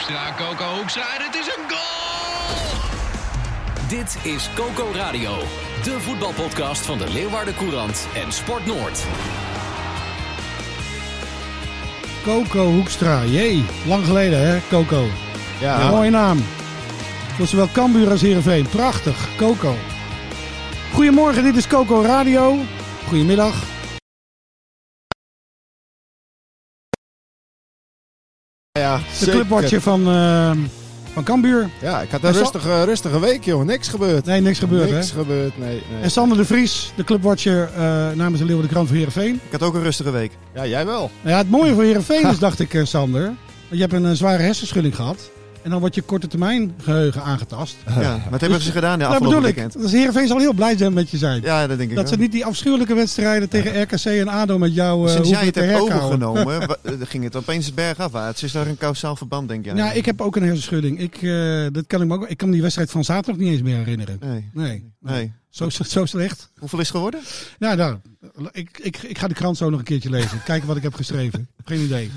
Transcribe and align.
Hoekstra, 0.00 0.34
Coco 0.36 0.64
Hoekstra, 0.76 1.02
en 1.18 1.24
het 1.24 1.34
is 1.34 1.46
een 1.46 1.68
goal! 1.68 2.78
Dit 3.88 4.16
is 4.22 4.50
Coco 4.54 4.90
Radio, 4.94 5.30
de 5.84 6.00
voetbalpodcast 6.00 6.86
van 6.86 6.98
de 6.98 7.10
Leeuwarden 7.12 7.54
Courant 7.54 8.06
en 8.14 8.32
Sport 8.32 8.66
Noord. 8.66 9.06
Coco 12.22 12.64
Hoekstra, 12.64 13.24
jee. 13.24 13.64
Lang 13.86 14.04
geleden 14.04 14.48
hè, 14.48 14.58
Coco. 14.68 15.06
Ja, 15.60 15.90
Mooie 15.90 16.10
naam. 16.10 16.44
Voor 17.36 17.46
zowel 17.46 17.68
Cambuur 17.72 18.10
als 18.10 18.20
Heerenveen. 18.20 18.68
Prachtig, 18.68 19.28
Coco. 19.36 19.74
Goedemorgen, 20.92 21.42
dit 21.42 21.56
is 21.56 21.66
Coco 21.66 22.02
Radio. 22.02 22.58
Goedemiddag. 23.08 23.54
Ja, 28.90 29.24
De 29.24 29.30
clubwatcher 29.30 29.80
van, 29.80 30.08
eh 30.08 30.50
van 31.12 31.24
Cambuur. 31.24 31.70
Ja, 31.80 32.00
ik 32.00 32.10
had 32.10 32.22
een 32.24 32.34
Sa- 32.34 32.40
rustige, 32.40 32.84
rustige 32.84 33.20
week, 33.20 33.44
joh. 33.44 33.64
Niks 33.64 33.88
gebeurd. 33.88 34.24
Nee, 34.24 34.40
niks 34.40 34.58
gebeurd 34.58 34.90
Niks 34.90 35.10
hè. 35.12 35.18
gebeurd, 35.18 35.58
nee. 35.58 35.82
nee. 35.92 36.02
En 36.02 36.10
Sander 36.10 36.36
de 36.36 36.44
Vries, 36.44 36.92
de 36.96 37.04
clubwatcher 37.04 37.68
eh, 37.76 37.82
namens 38.14 38.38
de 38.38 38.44
Leeuwen 38.44 38.64
de 38.64 38.70
Krant 38.70 38.86
van 38.88 38.96
Heerenveen. 38.96 39.34
Ik 39.34 39.52
had 39.52 39.62
ook 39.62 39.74
een 39.74 39.82
rustige 39.82 40.10
week. 40.10 40.32
Ja, 40.54 40.66
jij 40.66 40.86
wel. 40.86 41.10
Ja, 41.20 41.36
het 41.38 41.50
mooie 41.50 41.74
voor 41.74 41.82
Heerenveen 41.82 42.26
is, 42.28 42.38
dacht 42.38 42.60
ik, 42.60 42.74
eh, 42.74 42.84
Sander. 42.84 43.32
Je 43.68 43.80
hebt 43.80 43.92
een 43.92 44.16
zware 44.16 44.42
hersenschudding 44.42 44.94
gehad. 44.96 45.30
En 45.62 45.70
dan 45.70 45.80
wordt 45.80 45.94
je 45.94 46.02
korte 46.02 46.26
termijn 46.26 46.74
geheugen 46.82 47.22
aangetast. 47.22 47.76
Ja, 48.00 48.22
wat 48.30 48.40
hebben 48.40 48.60
ze 48.60 48.72
gedaan 48.72 48.98
de 48.98 49.04
afgelopen 49.04 49.28
bedoel 49.28 49.48
ik. 49.48 49.54
weekend? 49.54 49.82
Dus 49.82 49.92
Heerenveen 49.92 50.26
zal 50.26 50.38
heel 50.38 50.52
blij 50.52 50.76
zijn 50.76 50.92
met 50.92 51.10
je 51.10 51.16
zijn. 51.16 51.42
Ja, 51.42 51.66
dat 51.66 51.78
denk 51.78 51.90
ik 51.90 51.96
Dat 51.96 52.08
ze 52.08 52.16
niet 52.16 52.32
die 52.32 52.44
afschuwelijke 52.44 52.94
wedstrijden 52.94 53.48
tegen 53.48 53.82
RKC 53.82 54.04
en 54.04 54.28
ADO 54.28 54.58
met 54.58 54.74
jou 54.74 55.06
eh 55.06 55.12
Sinds 55.12 55.28
jij 55.28 55.44
het 55.44 55.54
hebt 55.54 55.80
overgenomen, 55.80 56.60
eh, 56.82 56.92
ging 57.00 57.24
het 57.24 57.36
opeens 57.36 57.74
bergafwaarts. 57.74 58.42
Is 58.42 58.52
daar 58.52 58.66
een 58.66 58.76
kausaal 58.76 59.16
verband, 59.16 59.48
denk 59.48 59.64
je? 59.64 59.74
Ja, 59.74 59.92
ik 59.92 60.04
heb 60.04 60.20
ook 60.20 60.36
een 60.36 60.42
hersenschudding. 60.42 61.00
Ik, 61.00 61.16
eh, 61.22 61.66
dat 61.72 61.86
kan 61.86 62.02
ik, 62.02 62.08
me 62.08 62.14
ook, 62.14 62.28
ik 62.28 62.36
kan 62.36 62.46
me 62.48 62.52
die 62.52 62.62
wedstrijd 62.62 62.90
van 62.90 63.04
zaterdag 63.04 63.42
niet 63.42 63.52
eens 63.52 63.62
meer 63.62 63.76
herinneren. 63.76 64.18
Nee. 64.20 64.50
Nee. 64.52 64.92
nee. 65.00 65.32
Zo, 65.50 65.68
zo 65.68 66.04
slecht. 66.04 66.50
Hoeveel 66.58 66.78
is 66.78 66.86
het 66.86 66.96
geworden? 66.96 67.20
Ja, 67.58 67.74
nou, 67.74 67.96
ik, 68.52 68.78
ik, 68.82 68.96
ik 68.96 69.18
ga 69.18 69.28
de 69.28 69.34
krant 69.34 69.56
zo 69.56 69.70
nog 69.70 69.78
een 69.78 69.84
keertje 69.84 70.10
lezen. 70.10 70.42
Kijken 70.44 70.68
wat 70.68 70.76
ik 70.76 70.82
heb 70.82 70.94
geschreven. 70.94 71.48
Geen 71.64 71.80
idee. 71.80 72.10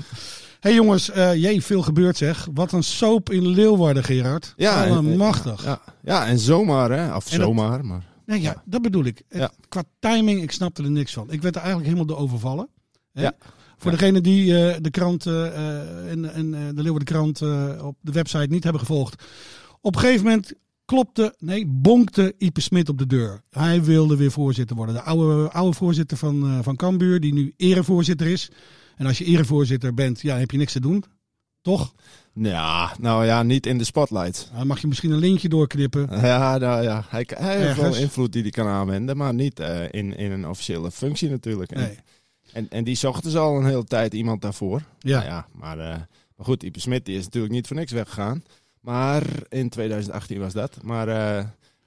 Hey 0.64 0.74
jongens, 0.74 1.10
eh 1.10 1.34
jee, 1.34 1.62
veel 1.62 1.82
gebeurt 1.82 2.16
zeg. 2.16 2.48
Wat 2.54 2.72
een 2.72 2.82
soap 2.82 3.30
in 3.30 3.46
Leeuwarden, 3.46 4.04
Gerard. 4.04 4.54
Ja, 4.56 4.86
Allemachtig. 4.86 5.64
Ja, 5.64 5.80
ja, 6.04 6.26
en 6.26 6.38
zomaar, 6.38 6.90
hè. 6.90 7.16
Of 7.16 7.30
En 7.32 7.38
dat- 7.38 7.46
zomaar, 7.46 7.84
maar... 7.84 8.04
Nee, 8.26 8.40
ja, 8.40 8.62
dat 8.66 8.82
bedoel 8.82 9.04
ik. 9.04 9.22
Ja. 9.28 9.50
Qua 9.68 9.82
timing, 9.98 10.42
ik 10.42 10.50
snapte 10.52 10.82
er 10.82 10.90
niks 10.90 11.12
van. 11.12 11.30
Ik 11.30 11.42
werd 11.42 11.54
er 11.54 11.60
eigenlijk 11.62 11.90
helemaal 11.92 12.14
door 12.16 12.24
overvallen. 12.24 12.68
Hè? 13.12 13.22
Ja. 13.22 13.32
Voor 13.78 13.90
Ja. 13.92 13.96
degenen 13.98 14.22
die 14.22 14.68
eh, 14.68 14.76
de 14.80 14.90
krant 14.90 15.26
eh, 15.26 16.10
en, 16.10 16.34
en 16.34 16.50
de 16.50 16.82
Leeuwarden 16.82 17.04
krant 17.04 17.42
op 17.82 17.96
de 18.00 18.12
website 18.12 18.46
niet 18.48 18.62
hebben 18.64 18.80
gevolgd. 18.80 19.24
Op 19.80 19.94
een 19.94 20.00
gegeven 20.00 20.24
moment 20.24 20.52
klopte, 20.84 21.34
nee, 21.38 21.66
bonkte 21.66 22.34
Ipe 22.38 22.60
Smit 22.60 22.88
op 22.88 22.98
de 22.98 23.06
deur. 23.06 23.40
Hij 23.50 23.82
wilde 23.82 24.16
weer 24.16 24.30
voorzitter 24.30 24.76
worden. 24.76 24.94
De 24.94 25.02
oude, 25.02 25.50
oude 25.50 25.76
voorzitter 25.76 26.16
van, 26.16 26.60
van 26.62 26.76
Cambuur, 26.76 27.20
die 27.20 27.32
nu 27.32 27.52
erevoorzitter 27.56 28.26
is. 28.26 28.50
En 28.96 29.06
als 29.06 29.18
je 29.18 29.24
erevoorzitter 29.24 29.94
bent, 29.94 30.20
ja, 30.20 30.36
heb 30.36 30.50
je 30.50 30.56
niks 30.56 30.72
te 30.72 30.80
doen. 30.80 31.04
Toch? 31.62 31.94
Ja, 32.34 32.94
nou 32.98 33.24
ja, 33.24 33.42
niet 33.42 33.66
in 33.66 33.78
de 33.78 33.84
spotlight. 33.84 34.50
Dan 34.56 34.66
mag 34.66 34.80
je 34.80 34.86
misschien 34.86 35.10
een 35.10 35.18
lintje 35.18 35.48
doorknippen. 35.48 36.08
Ja, 36.20 36.58
nou 36.58 36.82
ja. 36.82 37.04
Hij, 37.08 37.26
hij 37.28 37.60
heeft 37.60 37.80
wel 37.80 37.96
invloed 37.96 38.32
die 38.32 38.42
hij 38.42 38.50
kan 38.50 38.66
aanwenden, 38.66 39.16
maar 39.16 39.34
niet 39.34 39.60
eh, 39.60 39.82
in, 39.90 40.16
in 40.16 40.32
een 40.32 40.48
officiële 40.48 40.90
functie 40.90 41.30
natuurlijk. 41.30 41.74
Nee. 41.74 41.98
en, 42.52 42.70
en 42.70 42.84
die 42.84 42.94
zochten 42.94 43.30
ze 43.30 43.38
al 43.38 43.56
een 43.56 43.66
hele 43.66 43.84
tijd 43.84 44.14
iemand 44.14 44.42
daarvoor. 44.42 44.82
Ja. 44.98 45.16
Nou 45.16 45.30
ja, 45.30 45.46
maar, 45.52 45.78
eh, 45.78 45.96
maar 46.36 46.46
goed, 46.46 46.62
Ipe 46.62 46.80
Smit 46.80 47.04
die 47.04 47.16
is 47.16 47.24
natuurlijk 47.24 47.52
niet 47.52 47.66
voor 47.66 47.76
niks 47.76 47.92
weggegaan. 47.92 48.44
Maar 48.80 49.22
in 49.48 49.68
2018 49.68 50.38
was 50.38 50.52
dat. 50.52 50.82
Maar 50.82 51.08
eh, 51.08 51.44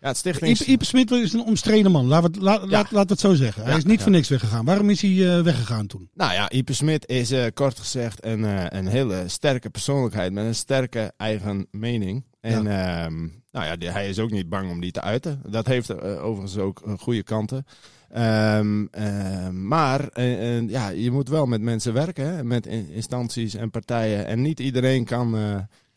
ja, 0.08 0.14
het 0.14 0.18
stichtings... 0.18 0.62
Ipe, 0.62 0.72
Ipe 0.72 0.86
Smit 0.86 1.12
is 1.12 1.34
een 1.34 1.44
omstreden 1.44 1.92
man. 1.92 2.06
Laten 2.06 2.32
we 2.32 2.40
laat, 2.40 2.92
laat, 2.92 3.10
het 3.10 3.20
zo 3.20 3.34
zeggen. 3.34 3.62
Hij 3.64 3.72
Ja, 3.72 3.78
is 3.78 3.84
niet 3.86 4.02
voor 4.02 4.12
niks 4.12 4.30
weggegaan. 4.30 4.66
Waarom 4.66 4.90
is 4.90 5.02
hij 5.02 5.38
eh, 5.38 5.44
weggegaan 5.44 5.88
toen? 5.88 6.10
Nou 6.14 6.34
ja, 6.34 6.50
Ipe 6.50 6.74
Smit 6.74 7.08
is 7.08 7.32
eh, 7.32 7.46
kort 7.54 7.80
gezegd 7.80 8.26
een, 8.26 8.46
eh, 8.46 8.66
een 8.70 8.88
hele 8.88 9.24
sterke 9.28 9.70
persoonlijkheid 9.70 10.34
met 10.34 10.46
een 10.46 10.56
sterke 10.56 11.14
eigen 11.18 11.68
mening. 11.72 12.26
En 12.40 12.68
ehm, 12.68 13.18
nou 13.52 13.66
ja, 13.66 13.76
die- 13.76 13.90
hij 13.90 14.10
is 14.10 14.20
ook 14.20 14.32
niet 14.32 14.50
bang 14.50 14.72
om 14.72 14.80
die 14.82 14.92
te 14.92 15.02
uiten. 15.02 15.42
Dat 15.50 15.66
heeft 15.68 16.02
overigens 16.02 16.58
ook 16.58 16.82
goede 17.00 17.24
kanten. 17.24 17.66
Ehm, 18.10 18.86
ehm, 18.92 19.68
maar 19.68 20.22
ja, 20.68 20.90
je 20.90 21.12
moet 21.12 21.30
wel 21.30 21.46
met 21.46 21.62
mensen 21.62 21.94
werken, 21.94 22.36
hè, 22.36 22.44
met 22.44 22.66
in- 22.66 22.90
instanties 22.90 23.54
en 23.56 23.70
partijen. 23.70 24.26
En 24.26 24.42
niet 24.42 24.60
iedereen 24.60 25.06
kan, 25.06 25.36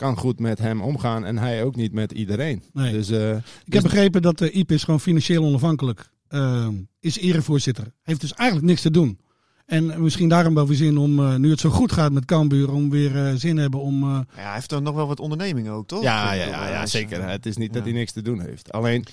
kan 0.00 0.16
goed 0.16 0.38
met 0.40 0.58
hem 0.58 0.80
omgaan 0.82 1.24
en 1.24 1.38
hij 1.38 1.64
ook 1.64 1.76
niet 1.76 1.92
met 1.92 2.12
iedereen. 2.12 2.62
Nee. 2.72 2.92
Dus, 2.92 3.10
eh, 3.10 3.36
Ik 3.64 3.72
heb 3.72 3.82
begrepen 3.82 4.22
dat 4.22 4.38
de 4.38 4.50
Ipe 4.50 4.74
is 4.74 4.84
gewoon 4.84 5.00
financieel 5.00 5.44
onafhankelijk. 5.44 6.10
Ehm, 6.28 6.74
is 7.00 7.18
erevoorzitter. 7.18 7.92
Heeft 8.02 8.20
dus 8.20 8.34
eigenlijk 8.34 8.68
niks 8.68 8.82
te 8.82 8.90
doen. 8.90 9.18
En 9.66 10.02
misschien 10.02 10.28
daarom 10.28 10.54
wel 10.54 10.66
weer 10.66 10.76
zin 10.76 10.98
om, 10.98 11.18
eh, 11.18 11.34
nu 11.36 11.50
het 11.50 11.60
zo 11.60 11.70
goed 11.70 11.92
gaat 11.92 12.12
met 12.12 12.24
Cambuur, 12.24 12.72
om 12.72 12.90
weer 12.90 13.26
eh, 13.26 13.34
zin 13.34 13.56
hebben 13.56 13.80
om... 13.80 14.02
eh, 14.02 14.08
Ja, 14.36 14.42
hij 14.42 14.54
heeft 14.54 14.68
dan 14.70 14.82
nog 14.82 14.94
wel 14.94 15.06
wat 15.06 15.20
ondernemingen 15.20 15.72
ook, 15.72 15.86
toch? 15.86 16.02
Ja, 16.02 16.32
ja, 16.32 16.46
ja, 16.46 16.68
ja 16.68 16.86
zeker. 16.86 17.20
eh, 17.20 17.28
Het 17.28 17.46
is 17.46 17.56
niet 17.56 17.72
dat 17.72 17.82
hij 17.82 17.92
niks 17.92 18.12
te 18.12 18.22
doen 18.22 18.40
heeft. 18.40 18.72
Alleen, 18.72 19.04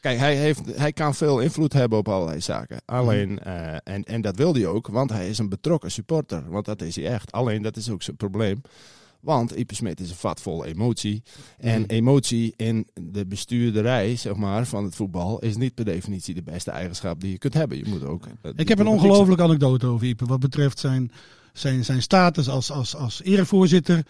kijk, 0.00 0.18
hij, 0.18 0.36
heeft, 0.36 0.60
hij 0.76 0.92
kan 0.92 1.14
veel 1.14 1.40
invloed 1.40 1.72
hebben 1.72 1.98
op 1.98 2.08
allerlei 2.08 2.40
zaken. 2.40 2.82
Alleen, 2.84 3.38
eh, 3.38 3.74
en, 3.84 4.04
en 4.04 4.20
dat 4.20 4.36
wil 4.36 4.54
hij 4.54 4.66
ook, 4.66 4.86
want 4.88 5.10
hij 5.10 5.28
is 5.28 5.38
een 5.38 5.48
betrokken 5.48 5.90
supporter. 5.90 6.42
Want 6.50 6.64
dat 6.64 6.82
is 6.82 6.96
hij 6.96 7.06
echt. 7.06 7.32
Alleen, 7.32 7.62
dat 7.62 7.76
is 7.76 7.90
ook 7.90 8.02
zijn 8.02 8.16
probleem. 8.16 8.60
Want 9.22 9.56
Ipe 9.56 9.74
Smit 9.74 10.00
is 10.00 10.10
een 10.10 10.16
vat 10.16 10.40
vol 10.40 10.64
emotie. 10.64 11.22
En 11.58 11.86
emotie 11.86 12.54
in 12.56 12.86
de 12.94 13.26
bestuurderij, 13.26 14.16
zeg 14.16 14.34
maar, 14.34 14.66
van 14.66 14.84
het 14.84 14.94
voetbal... 14.94 15.38
is 15.38 15.56
niet 15.56 15.74
per 15.74 15.84
definitie 15.84 16.34
de 16.34 16.42
beste 16.42 16.70
eigenschap 16.70 17.20
die 17.20 17.30
je 17.30 17.38
kunt 17.38 17.54
hebben. 17.54 17.78
Je 17.78 17.84
moet 17.88 18.04
ook... 18.04 18.26
eh, 18.42 18.50
Ik 18.56 18.68
heb 18.68 18.78
een 18.78 18.86
ongelofelijke 18.86 19.42
anekdote 19.42 19.86
over 19.86 20.06
Ipe. 20.06 20.24
Wat 20.24 20.40
betreft 20.40 20.78
zijn, 20.78 21.10
zijn, 21.52 21.84
zijn 21.84 22.02
status 22.02 22.48
als, 22.48 22.70
als, 22.70 22.96
als 22.96 23.22
erevoorzitter 23.22 24.06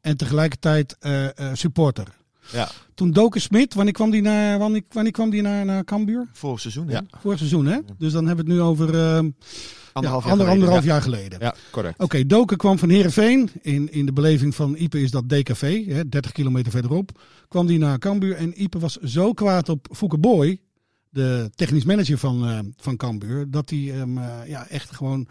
en 0.00 0.16
tegelijkertijd 0.16 0.96
eh, 0.98 1.38
eh, 1.38 1.54
supporter. 1.54 2.16
Ja. 2.52 2.68
Toen 2.94 3.10
Doken 3.10 3.40
Smit, 3.40 3.74
wanneer 3.74 3.92
kwam 3.92 4.10
die 4.10 4.22
naar, 4.22 4.58
wanneer, 4.58 4.82
wanneer 4.90 5.12
kwam 5.12 5.30
die 5.30 5.42
naar, 5.42 5.64
naar 5.64 5.84
Cambuur? 5.84 6.28
Vorig 6.32 6.60
seizoen, 6.60 6.86
hè? 6.86 6.92
Ja. 6.92 7.04
Vorig 7.20 7.38
seizoen, 7.38 7.66
hè? 7.66 7.78
Dus 7.98 8.12
dan 8.12 8.26
hebben 8.26 8.44
we 8.44 8.50
het 8.52 8.60
nu 8.60 8.66
over 8.66 8.94
eh, 8.94 9.18
Anderhalf 9.92 10.24
ja, 10.24 10.28
jaar 10.28 10.38
ander- 10.38 10.46
geleden. 10.46 10.48
anderhalf 10.50 10.84
Ja. 10.84 10.90
jaar 10.92 11.02
geleden. 11.02 11.38
Ja, 11.40 11.54
correct. 11.70 12.02
Oké, 12.02 12.26
Doken 12.26 12.56
kwam 12.56 12.78
van 12.78 12.88
Heerenveen. 12.88 13.50
In, 13.62 13.92
in 13.92 14.06
de 14.06 14.12
beleving 14.12 14.54
van 14.54 14.76
Ipe 14.76 15.00
is 15.02 15.10
dat 15.10 15.28
DKV, 15.28 15.86
hè, 15.86 16.08
30 16.08 16.32
kilometer 16.32 16.72
verderop. 16.72 17.20
Kwam 17.48 17.66
die 17.66 17.78
naar 17.78 17.98
Cambuur 17.98 18.36
en 18.36 18.62
Ipe 18.62 18.78
was 18.78 18.96
zo 18.96 19.32
kwaad 19.32 19.68
op 19.68 19.88
Fouke 19.92 20.18
Boy, 20.18 20.58
de 21.10 21.50
technisch 21.54 21.84
manager 21.84 22.18
van, 22.18 22.48
eh 22.48 22.58
van 22.76 22.96
Cambuur, 22.96 23.50
dat 23.50 23.70
hij 23.70 23.78
hem 23.78 24.18
eh, 24.18 24.24
ja, 24.46 24.68
echt 24.68 24.94
gewoon 24.94 25.26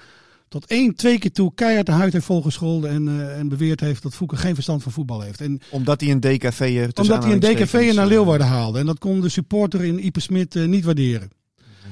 tot 0.61 0.69
één, 0.69 0.95
twee 0.95 1.19
keer 1.19 1.31
toe 1.31 1.51
keihard 1.55 1.85
de 1.85 1.91
huid 1.91 2.13
heeft 2.13 2.25
volgescholden 2.25 2.89
en, 2.89 3.07
eh, 3.07 3.37
en 3.39 3.47
beweerd 3.47 3.79
heeft 3.79 4.03
dat 4.03 4.15
Fouke 4.15 4.35
geen 4.35 4.53
verstand 4.53 4.83
van 4.83 4.91
voetbal 4.91 5.21
heeft. 5.21 5.41
En 5.41 5.61
Omdat 5.69 6.01
hij 6.01 6.11
een 6.11 6.19
DKV'er 6.19 6.89
omdat 6.93 7.23
hij 7.23 7.33
een 7.33 7.39
DKV 7.39 7.91
naar 7.95 8.03
eh, 8.03 8.09
Leeuwarden 8.09 8.47
haalde. 8.47 8.79
En 8.79 8.85
dat 8.85 8.99
kon 8.99 9.21
de 9.21 9.29
supporter 9.29 9.83
in 9.83 10.05
Ipe 10.05 10.19
Smit 10.19 10.55
eh, 10.55 10.65
niet 10.65 10.85
waarderen. 10.85 11.29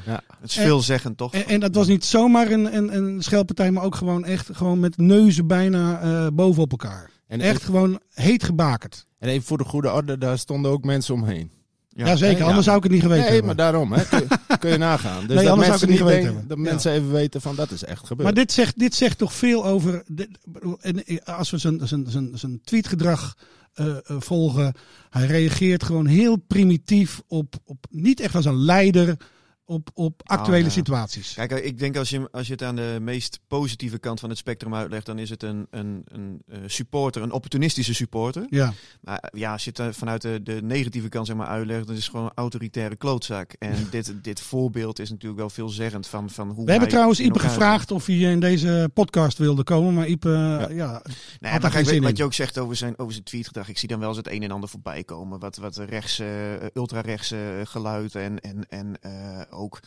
Het 0.04 0.50
is 0.50 0.54
veelzeggend, 0.54 1.18
toch? 1.18 1.34
En, 1.34 1.48
en 1.48 1.60
dat 1.60 1.76
was 1.76 1.88
niet 1.88 2.06
zomaar 2.06 2.52
een, 2.52 2.78
een, 2.78 2.96
een 2.96 3.24
schelpartij, 3.24 3.72
maar 3.72 3.84
ook 3.84 3.96
gewoon 3.96 4.26
echt 4.26 4.50
gewoon 4.54 4.80
met 4.80 4.98
neuzen 4.98 5.48
bijna 5.48 6.02
eh 6.02 6.28
bovenop 6.34 6.72
elkaar. 6.72 7.10
En 7.28 7.42
Echt 7.42 7.64
gewoon 7.64 8.00
heet 8.14 8.44
gebakerd. 8.44 9.06
En 9.20 9.30
even 9.30 9.48
voor 9.48 9.58
de 9.58 9.64
goede 9.64 9.92
orde, 9.92 10.18
daar 10.18 10.38
stonden 10.38 10.72
ook 10.72 10.84
mensen 10.84 11.14
omheen. 11.14 11.52
Ja. 11.96 12.06
anders 12.46 12.66
zou 12.66 12.78
ik 12.78 12.84
het 12.84 12.92
niet 12.92 13.02
geweten 13.02 13.24
nee, 13.24 13.32
hebben. 13.32 13.46
maar 13.46 13.56
daarom 13.56 13.92
hè, 13.94 14.06
kun, 14.06 14.20
je- 14.20 14.58
kun 14.60 14.70
je 14.72 14.78
nagaan. 14.78 15.28
Dus 15.28 15.36
Nee, 15.36 15.46
dat 15.46 15.58
mensen 15.58 15.90
niet 15.90 15.98
geweten 15.98 16.24
denken, 16.24 16.48
dat 16.48 16.58
mensen 16.58 16.92
even 16.92 17.12
weten 17.12 17.42
van 17.42 17.56
dat 17.56 17.72
is 17.72 17.84
echt 17.84 18.00
gebeurd. 18.08 18.24
Maar 18.24 18.34
dit 18.34 18.52
zegt, 18.52 18.80
dit 18.80 18.96
zegt 18.96 19.18
toch 19.18 19.34
veel 19.34 19.66
over. 19.66 20.04
dit- 20.08 20.38
en 20.82 21.24
als 21.24 21.50
we 21.52 21.58
zijn, 21.58 21.88
zijn, 21.88 22.06
zijn, 22.10 22.30
zijn 22.34 22.62
tweetgedrag 22.64 23.36
eh, 23.74 23.88
eh, 23.88 23.96
volgen. 24.20 24.74
Hij 25.10 25.26
reageert 25.26 25.84
gewoon 25.84 26.06
heel 26.06 26.36
primitief 26.38 27.22
op, 27.28 27.56
op. 27.66 27.86
Niet 27.90 28.20
echt 28.20 28.36
als 28.36 28.46
een 28.46 28.64
leider. 28.64 29.18
Op, 29.66 29.90
op 29.94 30.22
actuele 30.24 30.64
ja. 30.64 30.70
situaties. 30.70 31.34
Kijk, 31.34 31.52
ik 31.52 31.80
denk 31.80 31.98
als 31.98 32.10
je, 32.10 32.28
als 32.32 32.48
je 32.48 32.54
het 32.54 32.64
aan 32.64 32.76
de 32.76 32.98
meest 33.02 33.40
positieve 33.48 33.98
kant 34.00 34.20
van 34.20 34.30
het 34.30 34.38
spectrum 34.38 34.76
uitlegt, 34.76 35.06
dan 35.06 35.20
is 35.20 35.30
het 35.30 35.44
een, 35.44 35.68
een, 35.70 36.02
een 36.06 36.42
eh, 36.48 36.58
supporter, 36.66 37.22
een 37.22 37.32
opportunistische 37.32 37.94
supporter. 37.94 38.46
Ja, 38.50 38.74
Maar 39.02 39.18
eh, 39.18 39.40
ja, 39.40 39.52
als 39.52 39.64
je 39.64 39.70
het 39.70 39.80
eh, 39.80 39.88
vanuit 39.92 40.22
de, 40.22 40.40
de 40.44 40.62
negatieve 40.64 41.10
kant 41.10 41.28
zeg 41.28 41.36
maar, 41.36 41.48
uitlegt, 41.48 41.88
dan 41.88 41.96
is 41.96 42.02
het 42.02 42.12
gewoon 42.12 42.26
een 42.26 42.32
autoritaire 42.36 42.96
klootzak. 42.96 43.54
En 43.60 43.88
dit, 43.90 44.14
dit 44.22 44.42
voorbeeld 44.42 45.00
is 45.00 45.10
natuurlijk 45.10 45.40
wel 45.40 45.50
veelzeggend 45.50 46.08
van, 46.08 46.30
van 46.30 46.50
hoe 46.50 46.66
we 46.66 46.72
hebben 46.72 46.90
trouwens 46.90 47.20
Ipe 47.20 47.40
gevraagd 47.40 47.92
of 47.92 48.06
hij 48.06 48.16
in 48.16 48.40
deze 48.40 48.90
podcast 48.94 49.38
wilde 49.38 49.64
komen. 49.64 49.94
Maar 49.94 50.08
Ipe, 50.08 50.68
ja. 50.70 51.02
Nee, 51.40 51.52
Had 51.52 51.52
maar 51.52 51.60
daar 51.60 51.72
geen 51.72 51.86
zin 51.86 52.02
wat 52.02 52.10
in. 52.10 52.16
je 52.16 52.24
ook 52.24 52.34
zegt 52.34 52.58
over 52.58 52.76
zijn, 52.76 52.98
over 52.98 53.14
zijn 53.14 53.26
tweetgedrag, 53.26 53.70
ik 53.70 53.78
zie 53.78 53.88
dan 53.88 54.00
wel 54.00 54.08
eens 54.08 54.18
het 54.18 54.32
een 54.32 54.44
en 54.44 54.52
ander 54.52 54.70
voorbij 54.70 55.04
komen. 55.04 55.40
Wat, 55.40 55.58
wat 55.58 55.78
rechts, 55.78 56.20
eh, 56.20 56.28
ultra-rechtse 56.74 57.62
geluid 57.64 58.16
en, 58.16 58.40
en, 58.40 58.66
en 58.70 59.02
eh, 59.02 59.42
ook 59.54 59.80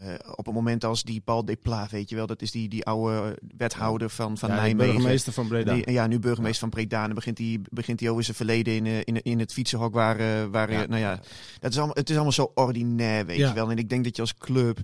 eh, 0.00 0.14
op 0.36 0.46
het 0.46 0.54
moment 0.54 0.84
als 0.84 1.02
die 1.02 1.20
Paul 1.20 1.44
Depla, 1.44 1.88
weet 1.90 2.08
je 2.08 2.16
wel, 2.16 2.26
dat 2.26 2.42
is 2.42 2.50
die, 2.50 2.68
die 2.68 2.84
oude 2.84 3.38
wethouder 3.56 4.10
van, 4.10 4.38
van 4.38 4.48
Ja, 4.48 4.54
Nijmegen. 4.54 4.92
burgemeester 4.92 5.32
van 5.32 5.48
Breda. 5.48 5.74
Die- 5.74 5.90
ja, 5.92 6.06
nu 6.06 6.18
burgemeester 6.18 6.60
van 6.60 6.70
Breda. 6.70 6.98
En 7.00 7.06
dan 7.06 7.14
begint 7.14 7.38
hij 7.38 7.60
begint 7.70 8.00
hij 8.00 8.08
over 8.10 8.24
zijn 8.24 8.36
verleden 8.36 8.74
in, 8.74 8.86
eh, 8.86 8.98
in, 9.04 9.22
in 9.22 9.38
het 9.38 9.52
fietsenhok 9.52 9.94
waar, 9.94 10.18
eh, 10.18 10.44
waar 10.50 10.72
Ja. 10.72 10.86
nou 10.86 11.00
ja, 11.00 11.20
dat 11.60 11.70
is 11.70 11.76
allemaal, 11.76 11.94
het 11.96 12.08
is 12.08 12.14
allemaal 12.14 12.32
zo 12.32 12.50
ordinair, 12.54 13.26
weet 13.26 13.36
je 13.38 13.52
wel. 13.52 13.70
En 13.70 13.78
ik 13.78 13.88
denk 13.88 14.04
dat 14.04 14.16
je 14.16 14.22
als 14.22 14.34
club, 14.34 14.78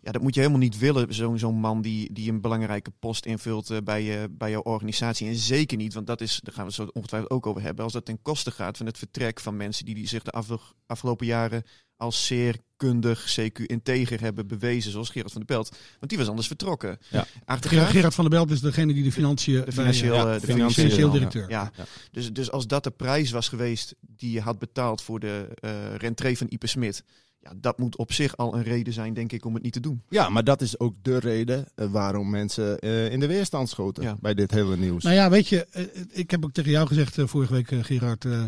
ja, 0.00 0.12
dat 0.12 0.22
moet 0.22 0.34
je 0.34 0.40
helemaal 0.40 0.60
niet 0.62 0.78
willen, 0.78 1.14
zo'n 1.14 1.38
zo'n 1.38 1.54
man 1.60 1.82
die, 1.82 2.12
die 2.12 2.30
een 2.30 2.40
belangrijke 2.40 2.90
post 2.98 3.26
invult 3.26 3.70
eh, 3.70 3.78
bij, 3.84 4.02
je, 4.02 4.28
bij 4.30 4.50
jouw 4.50 4.60
organisatie. 4.62 5.28
En 5.28 5.34
zeker 5.36 5.76
niet, 5.76 5.94
want 5.94 6.06
dat 6.06 6.20
is, 6.20 6.40
daar 6.42 6.54
gaan 6.54 6.62
we 6.66 6.70
het 6.70 6.80
zo 6.80 6.90
ongetwijfeld 6.92 7.30
ook 7.32 7.46
over 7.46 7.62
hebben, 7.62 7.84
als 7.84 7.92
dat 7.92 8.04
ten 8.04 8.22
koste 8.22 8.50
gaat 8.50 8.76
van 8.76 8.86
het 8.86 8.98
vertrek 8.98 9.40
van 9.40 9.56
mensen 9.56 9.84
die, 9.84 9.94
die 9.94 10.08
zich 10.08 10.22
de 10.22 10.30
af- 10.30 10.72
afgelopen 10.86 11.26
jaren 11.26 11.62
als 11.96 12.26
zeer 12.26 12.56
kundig, 12.76 13.38
CQ 13.40 13.62
integer 13.66 14.20
hebben 14.20 14.46
bewezen, 14.46 14.90
zoals 14.90 15.08
Gerard 15.10 15.32
van 15.32 15.42
der 15.46 15.56
Pelt. 15.56 15.76
Want 15.98 16.08
die 16.10 16.18
was 16.18 16.28
anders 16.28 16.46
vertrokken. 16.46 16.98
Ja. 17.10 17.26
Achtergraaf, 17.44 17.90
Gerard 17.90 18.14
van 18.14 18.24
der 18.24 18.38
Belt 18.38 18.50
is 18.50 18.60
degene 18.60 18.92
die 18.94 19.02
de 19.02 19.12
financiën... 19.12 19.64
de 19.64 19.72
financieel, 19.72 20.14
eh, 20.14 20.34
eh, 20.34 20.40
de 20.40 20.46
financieel- 20.46 21.10
directeur. 21.10 21.50
Ja, 21.50 21.72
Ja. 21.76 21.84
Dus, 22.10 22.32
dus 22.32 22.50
als 22.50 22.66
dat 22.66 22.84
de 22.84 22.90
prijs 22.90 23.30
was 23.30 23.48
geweest 23.48 23.94
die 24.00 24.30
je 24.30 24.40
had 24.40 24.58
betaald 24.58 25.02
voor 25.02 25.20
de 25.20 25.48
eh 25.54 25.70
rentree 25.96 26.36
van 26.38 26.46
Ipe 26.50 26.66
Smit, 26.66 27.04
ja, 27.40 27.52
dat 27.56 27.78
moet 27.78 27.96
op 27.96 28.12
zich 28.12 28.36
al 28.36 28.54
een 28.54 28.62
reden 28.62 28.92
zijn, 28.92 29.14
denk 29.14 29.32
ik, 29.32 29.44
om 29.44 29.54
het 29.54 29.62
niet 29.62 29.72
te 29.72 29.80
doen. 29.80 30.02
Ja, 30.08 30.28
maar 30.28 30.44
dat 30.44 30.60
is 30.60 30.78
ook 30.78 30.94
de 31.02 31.18
reden 31.18 31.66
eh, 31.74 31.90
waarom 31.90 32.30
mensen 32.30 32.78
eh, 32.78 33.12
in 33.12 33.20
de 33.20 33.26
weerstand 33.26 33.68
schoten 33.68 34.02
Ja. 34.02 34.16
bij 34.20 34.34
dit 34.34 34.50
hele 34.50 34.76
nieuws. 34.76 35.02
Nou 35.04 35.14
ja, 35.16 35.30
weet 35.30 35.48
je, 35.48 35.64
eh, 35.70 35.84
ik 36.10 36.30
heb 36.30 36.44
ook 36.44 36.52
tegen 36.52 36.70
jou 36.70 36.86
gezegd 36.86 37.16
vorige 37.20 37.52
week, 37.52 37.68
Gerard, 37.86 38.24
eh, 38.24 38.44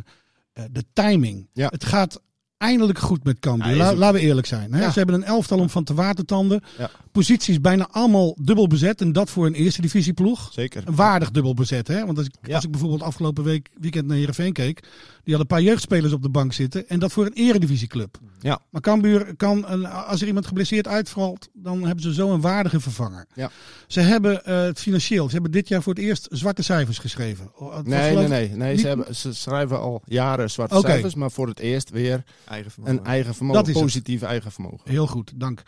eh, 0.53 0.65
de 0.71 0.85
timing. 0.93 1.49
Ja. 1.53 1.69
Het 1.69 1.85
gaat 1.85 2.23
eindelijk 2.61 2.99
goed 2.99 3.25
met 3.25 3.39
Cambuur. 3.39 3.77
Ja, 3.77 3.95
laten 3.95 4.21
we 4.21 4.27
eerlijk 4.27 4.47
zijn. 4.47 4.73
Hè? 4.73 4.81
Ja. 4.81 4.91
Ze 4.91 4.99
hebben 4.99 5.17
een 5.17 5.25
elftal 5.25 5.59
om 5.59 5.71
van 5.71 5.85
te 5.85 5.95
watertanden. 5.95 6.63
Ja. 6.79 6.91
Posities 7.13 7.61
bijna 7.61 7.89
allemaal 7.91 8.37
dubbel 8.43 8.67
bezet. 8.67 9.01
En 9.01 9.13
dat 9.13 9.31
voor 9.31 9.47
een 9.47 9.55
eerste 9.55 9.81
divisieploeg. 9.81 10.51
Zeker. 10.53 10.83
Een 10.87 10.95
waardig 10.95 11.31
dubbel 11.31 11.55
bezet. 11.55 11.89
Hè? 11.89 12.07
Want 12.07 12.19
als 12.19 12.27
ik, 12.27 12.35
Ja. 12.43 12.55
als 12.55 12.65
ik 12.65 12.71
bijvoorbeeld 12.71 13.03
afgelopen 13.03 13.45
week 13.45 13.69
weekend 13.81 14.07
naar 14.07 14.17
Heerenveen 14.17 14.53
keek. 14.53 14.81
Die 15.25 15.35
hadden 15.37 15.41
een 15.41 15.47
paar 15.47 15.63
jeugdspelers 15.73 16.13
op 16.13 16.23
de 16.23 16.29
bank 16.29 16.53
zitten. 16.53 16.89
En 16.89 16.99
dat 16.99 17.13
voor 17.13 17.27
een 17.27 17.33
eredivisieclub. 17.33 18.19
Ja. 18.41 18.59
Maar 18.71 18.81
Cambuur 18.81 19.37
kan, 19.37 19.65
een, 19.69 19.87
als 19.87 20.21
er 20.21 20.27
iemand 20.27 20.47
geblesseerd 20.47 20.89
uitvalt. 20.89 21.49
Dan 21.53 21.85
hebben 21.85 22.03
ze 22.03 22.15
zo 22.15 22.33
een 22.33 22.41
waardige 22.41 22.81
vervanger. 22.81 23.27
Ja. 23.35 23.51
Ze 23.87 24.01
hebben 24.01 24.45
eh, 24.45 24.63
het 24.63 24.81
financieel. 24.81 25.27
Ze 25.27 25.33
hebben 25.33 25.51
dit 25.51 25.69
jaar 25.69 25.83
voor 25.83 25.95
het 25.95 26.03
eerst 26.03 26.27
zwarte 26.31 26.63
cijfers 26.63 26.99
geschreven. 26.99 27.51
Was 27.59 27.83
Nee, 27.85 28.15
nee, 28.17 28.29
nee. 28.29 28.49
nee 28.49 28.71
niet- 28.71 28.81
ze, 28.81 28.87
hebben, 28.87 29.15
ze 29.17 29.35
schrijven 29.35 29.81
al 29.81 30.03
jaren 30.05 30.51
zwarte 30.51 30.79
cijfers, 30.81 31.15
maar 31.15 31.31
voor 31.31 31.49
het 31.49 31.59
eerst 31.59 31.91
weer 31.91 32.23
Eigen 32.51 32.71
vermogen. 32.71 32.99
een 32.99 33.05
eigen 33.05 33.35
vermogen, 33.35 33.61
Dat 33.61 33.69
is 33.69 33.75
het. 33.75 33.85
positief 33.85 34.23
eigen 34.23 34.53
vermogen. 34.53 34.91
Heel 34.91 35.07
goed, 35.07 35.33
dank. 35.37 35.63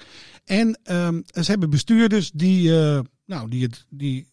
En 0.44 0.79
ehm, 0.82 1.20
ze 1.25 1.50
hebben 1.50 1.70
bestuurders 1.70 2.31
die, 2.31 2.81
eh, 2.81 3.00
nou, 3.26 3.49
die, 3.50 3.62
het, 3.62 3.87
die 3.90 4.31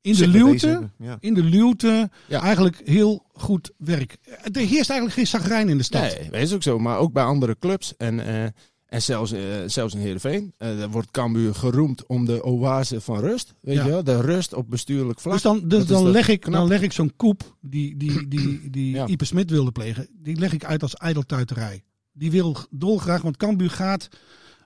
in 0.00 0.14
de 0.14 0.28
luwte, 0.28 0.90
Ja. 0.98 1.16
in 1.20 1.34
de 1.34 1.42
luwte 1.42 2.10
Ja. 2.28 2.40
eigenlijk 2.40 2.80
heel 2.84 3.26
goed 3.32 3.70
werk. 3.76 4.16
Er 4.52 4.60
heerst 4.60 4.90
eigenlijk 4.90 5.12
geen 5.12 5.26
zagrijn 5.26 5.68
in 5.68 5.76
de 5.76 5.82
stad. 5.84 6.00
Nee, 6.20 6.30
dat 6.30 6.40
is 6.40 6.52
ook 6.54 6.62
zo. 6.62 6.78
Maar 6.78 6.98
ook 6.98 7.12
bij 7.12 7.24
andere 7.24 7.56
clubs 7.58 7.96
en, 7.96 8.26
eh, 8.26 8.42
en 8.86 9.02
zelfs, 9.02 9.32
eh, 9.32 9.40
zelfs 9.66 9.94
in 9.94 10.00
Heerenveen. 10.00 10.54
eh 10.58 10.78
daar 10.78 10.90
wordt 10.90 11.10
Cambuur 11.10 11.54
geroemd 11.54 12.06
om 12.06 12.24
de 12.24 12.44
oase 12.44 13.00
van 13.00 13.18
rust. 13.20 13.54
Weet 13.60 13.76
Ja. 13.76 13.84
je 13.84 13.90
wel? 13.90 14.04
De 14.04 14.20
rust 14.20 14.54
op 14.54 14.70
bestuurlijk 14.70 15.20
vlak. 15.20 15.32
Dus 15.34 15.42
dan, 15.42 15.68
dus 15.68 15.86
dan, 15.86 16.10
leg 16.10 16.28
ik, 16.28 16.40
knap? 16.40 16.52
dan 16.54 16.68
leg 16.68 16.82
ik 16.82 16.92
zo'n 16.92 17.12
koep 17.16 17.56
die, 17.60 17.96
die, 17.96 18.28
die, 18.28 18.70
die 18.70 18.94
Ja. 18.96 19.06
Ipe 19.06 19.24
Smit 19.24 19.50
wilde 19.50 19.72
plegen, 19.72 20.08
die 20.12 20.36
leg 20.38 20.52
ik 20.52 20.64
uit 20.64 20.82
als 20.82 20.94
ijdeltuiterij. 20.94 21.82
Die 22.12 22.30
wil 22.30 22.56
dolgraag, 22.70 23.22
want 23.22 23.36
Cambuur 23.36 23.70
gaat, 23.70 24.08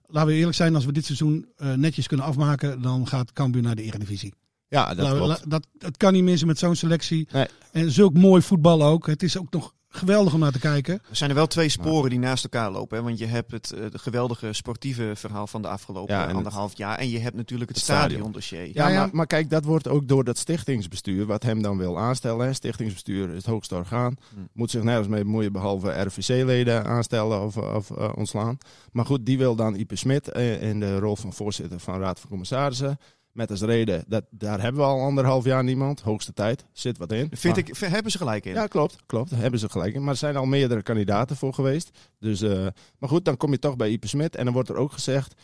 laten 0.06 0.30
we 0.30 0.36
eerlijk 0.36 0.56
zijn, 0.56 0.74
als 0.74 0.84
we 0.84 0.92
dit 0.92 1.04
seizoen 1.04 1.46
eh, 1.56 1.72
netjes 1.72 2.06
kunnen 2.06 2.26
afmaken, 2.26 2.82
dan 2.82 3.06
gaat 3.06 3.32
Cambuur 3.32 3.62
naar 3.62 3.74
de 3.74 3.82
Eredivisie. 3.82 4.34
ja, 4.68 4.94
dat 4.94 5.16
klopt. 5.16 5.50
dat, 5.50 5.66
het 5.78 5.96
kan 5.96 6.12
niet 6.12 6.22
missen 6.22 6.46
met 6.46 6.58
zo'n 6.58 6.74
selectie. 6.74 7.28
Nee. 7.32 7.46
En 7.72 7.90
zulk 7.90 8.14
mooi 8.14 8.42
voetbal 8.42 8.84
ook. 8.84 9.06
Het 9.06 9.22
is 9.22 9.38
ook 9.38 9.50
nog 9.50 9.74
geweldig 9.96 10.34
om 10.34 10.40
naar 10.40 10.52
te 10.52 10.58
kijken. 10.58 10.94
Er 10.94 11.16
zijn 11.16 11.30
er 11.30 11.36
wel 11.36 11.46
twee 11.46 11.68
sporen 11.68 12.10
die 12.10 12.18
naast 12.18 12.44
elkaar 12.44 12.70
lopen. 12.70 12.96
Hè? 12.98 13.02
Want 13.04 13.18
je 13.18 13.26
hebt 13.26 13.50
het, 13.50 13.72
eh, 13.72 13.80
het 13.82 14.00
geweldige 14.00 14.52
sportieve 14.52 15.12
verhaal 15.14 15.46
van 15.46 15.62
de 15.62 15.68
afgelopen 15.68 16.14
Ja, 16.14 16.20
en 16.22 16.26
het- 16.28 16.36
anderhalf 16.36 16.76
jaar. 16.76 16.98
En 16.98 17.08
je 17.08 17.18
hebt 17.18 17.36
natuurlijk 17.36 17.68
het, 17.70 17.78
het 17.78 17.86
stadion. 17.86 18.10
stadiondossier. 18.10 18.64
Ja, 18.66 18.70
Ja, 18.72 18.88
ja. 18.88 18.98
Maar, 19.00 19.08
maar 19.12 19.26
kijk, 19.26 19.50
dat 19.50 19.64
wordt 19.64 19.88
ook 19.88 20.08
door 20.08 20.24
dat 20.24 20.38
stichtingsbestuur, 20.38 21.26
wat 21.26 21.42
hem 21.42 21.62
dan 21.62 21.76
wil 21.78 21.98
aanstellen. 21.98 22.46
Hè. 22.46 22.52
Stichtingsbestuur 22.52 23.28
is 23.28 23.36
het 23.36 23.46
hoogste 23.46 23.74
orgaan. 23.74 24.16
Hm. 24.34 24.40
Moet 24.52 24.70
zich 24.70 24.82
nergens 24.82 25.08
mee 25.08 25.22
bemoeien, 25.24 25.52
behalve 25.52 25.90
RVC-leden 26.00 26.84
aanstellen 26.84 27.42
of, 27.42 27.56
of 27.56 27.90
eh, 27.90 28.12
ontslaan. 28.16 28.58
Maar 28.92 29.06
goed, 29.06 29.26
die 29.26 29.38
wil 29.38 29.54
dan 29.56 29.74
Ipe 29.74 29.96
Smit 29.96 30.28
eh, 30.30 30.62
in 30.62 30.80
de 30.80 30.98
rol 30.98 31.16
van 31.16 31.32
voorzitter 31.32 31.80
van 31.80 32.00
Raad 32.00 32.20
van 32.20 32.30
Commissarissen. 32.30 32.98
Met 33.36 33.50
als 33.50 33.60
reden, 33.60 34.04
dat, 34.08 34.24
daar 34.30 34.60
hebben 34.60 34.80
we 34.80 34.86
al 34.86 35.00
anderhalf 35.00 35.44
jaar 35.44 35.64
niemand. 35.64 36.00
Hoogste 36.00 36.32
tijd, 36.32 36.66
zit 36.72 36.98
wat 36.98 37.12
in. 37.12 37.28
Vind 37.32 37.56
Maar- 37.56 37.68
ik, 37.68 37.76
hebben 37.92 38.12
ze 38.12 38.18
gelijk 38.18 38.44
in. 38.44 38.52
Ja, 38.52 38.66
klopt, 38.66 38.96
klopt. 39.06 39.30
Hebben 39.30 39.60
ze 39.60 39.68
gelijk 39.68 39.94
in. 39.94 40.00
Maar 40.00 40.10
er 40.10 40.16
zijn 40.16 40.36
al 40.36 40.46
meerdere 40.46 40.82
kandidaten 40.82 41.36
voor 41.36 41.54
geweest. 41.54 41.98
Dus, 42.18 42.40
eh, 42.40 42.66
maar 42.98 43.08
goed, 43.08 43.24
dan 43.24 43.36
kom 43.36 43.50
je 43.50 43.58
toch 43.58 43.76
bij 43.76 43.90
Ipe 43.90 44.08
Smit. 44.08 44.36
En 44.36 44.44
dan 44.44 44.54
wordt 44.54 44.68
er 44.68 44.76
ook 44.76 44.92
gezegd... 44.92 45.34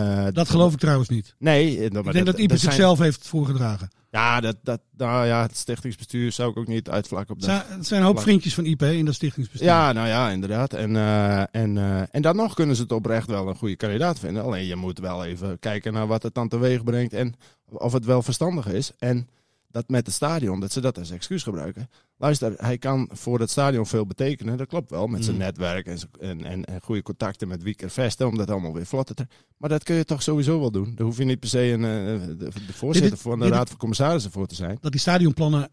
eh, 0.00 0.26
Dat 0.32 0.48
geloof 0.48 0.72
ik 0.72 0.78
trouwens 0.78 1.08
niet. 1.08 1.34
Nee, 1.38 1.78
eh, 1.78 1.84
Ik 1.84 2.12
denk 2.12 2.26
dat 2.26 2.38
Ipe 2.38 2.56
zijn- 2.56 2.72
zichzelf 2.72 2.98
heeft 2.98 3.28
voorgedragen. 3.28 3.88
Ja, 4.10 4.40
dat, 4.40 4.56
dat, 4.62 4.80
nou 4.96 5.26
ja, 5.26 5.42
het 5.42 5.56
stichtingsbestuur 5.56 6.32
zou 6.32 6.50
ik 6.50 6.56
ook 6.56 6.66
niet 6.66 6.90
uitvlakken 6.90 7.34
op 7.34 7.40
Het 7.40 7.50
dat. 7.50 7.64
zijn, 7.66 7.78
het 7.78 7.86
zijn 7.86 8.00
een 8.00 8.06
hoop 8.06 8.14
Vlak. 8.14 8.26
vriendjes 8.28 8.54
van 8.54 8.74
hè, 8.78 8.90
in 8.92 9.04
dat 9.04 9.14
stichtingsbestuur. 9.14 9.68
Ja, 9.68 9.92
nou 9.92 10.08
ja, 10.08 10.30
inderdaad. 10.30 10.72
En, 10.72 10.96
eh, 10.96 11.40
en, 11.50 11.78
en 12.10 12.22
dan 12.22 12.36
nog 12.36 12.54
kunnen 12.54 12.76
ze 12.76 12.82
het 12.82 12.92
oprecht 12.92 13.26
wel 13.26 13.48
een 13.48 13.56
goede 13.56 13.76
kandidaat 13.76 14.18
vinden. 14.18 14.42
Alleen 14.42 14.64
je 14.66 14.76
moet 14.76 14.98
wel 14.98 15.24
even 15.24 15.58
kijken 15.58 15.92
naar 15.92 16.06
wat 16.06 16.22
het 16.22 16.34
dan 16.34 16.48
teweeg 16.48 16.84
brengt 16.84 17.12
en 17.12 17.34
of 17.66 17.92
het 17.92 18.04
wel 18.04 18.22
verstandig 18.22 18.66
is. 18.66 18.92
En 18.98 19.28
dat 19.72 19.88
met 19.88 20.06
het 20.06 20.14
stadion, 20.14 20.60
dat 20.60 20.72
ze 20.72 20.80
dat 20.80 20.98
als 20.98 21.10
excuus 21.10 21.42
gebruiken. 21.42 21.88
Luister, 22.16 22.54
hij 22.56 22.78
kan 22.78 23.08
voor 23.12 23.40
het 23.40 23.50
stadion 23.50 23.86
veel 23.86 24.06
betekenen. 24.06 24.56
Dat 24.56 24.66
klopt 24.68 24.90
wel, 24.90 25.06
met 25.06 25.24
zijn 25.24 25.36
Mm. 25.36 25.42
netwerk 25.42 25.86
en, 25.86 25.98
en, 26.20 26.44
en, 26.44 26.64
en 26.64 26.80
goede 26.82 27.02
contacten 27.02 27.48
met 27.48 27.62
Wieker 27.62 27.90
Vesten, 27.90 28.26
om 28.26 28.36
dat 28.36 28.50
allemaal 28.50 28.74
weer 28.74 28.86
vlot 28.86 29.16
te. 29.16 29.26
Maar 29.56 29.68
dat 29.70 29.82
kun 29.82 29.94
je 29.94 30.04
toch 30.04 30.22
sowieso 30.22 30.60
wel 30.60 30.70
doen. 30.70 30.92
Daar 30.94 31.06
hoef 31.06 31.18
je 31.18 31.24
niet 31.24 31.40
per 31.40 31.48
se 31.48 31.58
een, 31.60 31.84
eh, 31.84 32.26
de, 32.26 32.36
de 32.66 32.72
voorzitter 32.72 33.18
van 33.18 33.38
de 33.40 33.48
Raad 33.48 33.68
van 33.68 33.78
Commissarissen 33.78 34.30
voor 34.32 34.46
te 34.46 34.54
zijn. 34.54 34.78
Dat 34.80 34.92
die 34.92 35.00
stadionplannen 35.00 35.68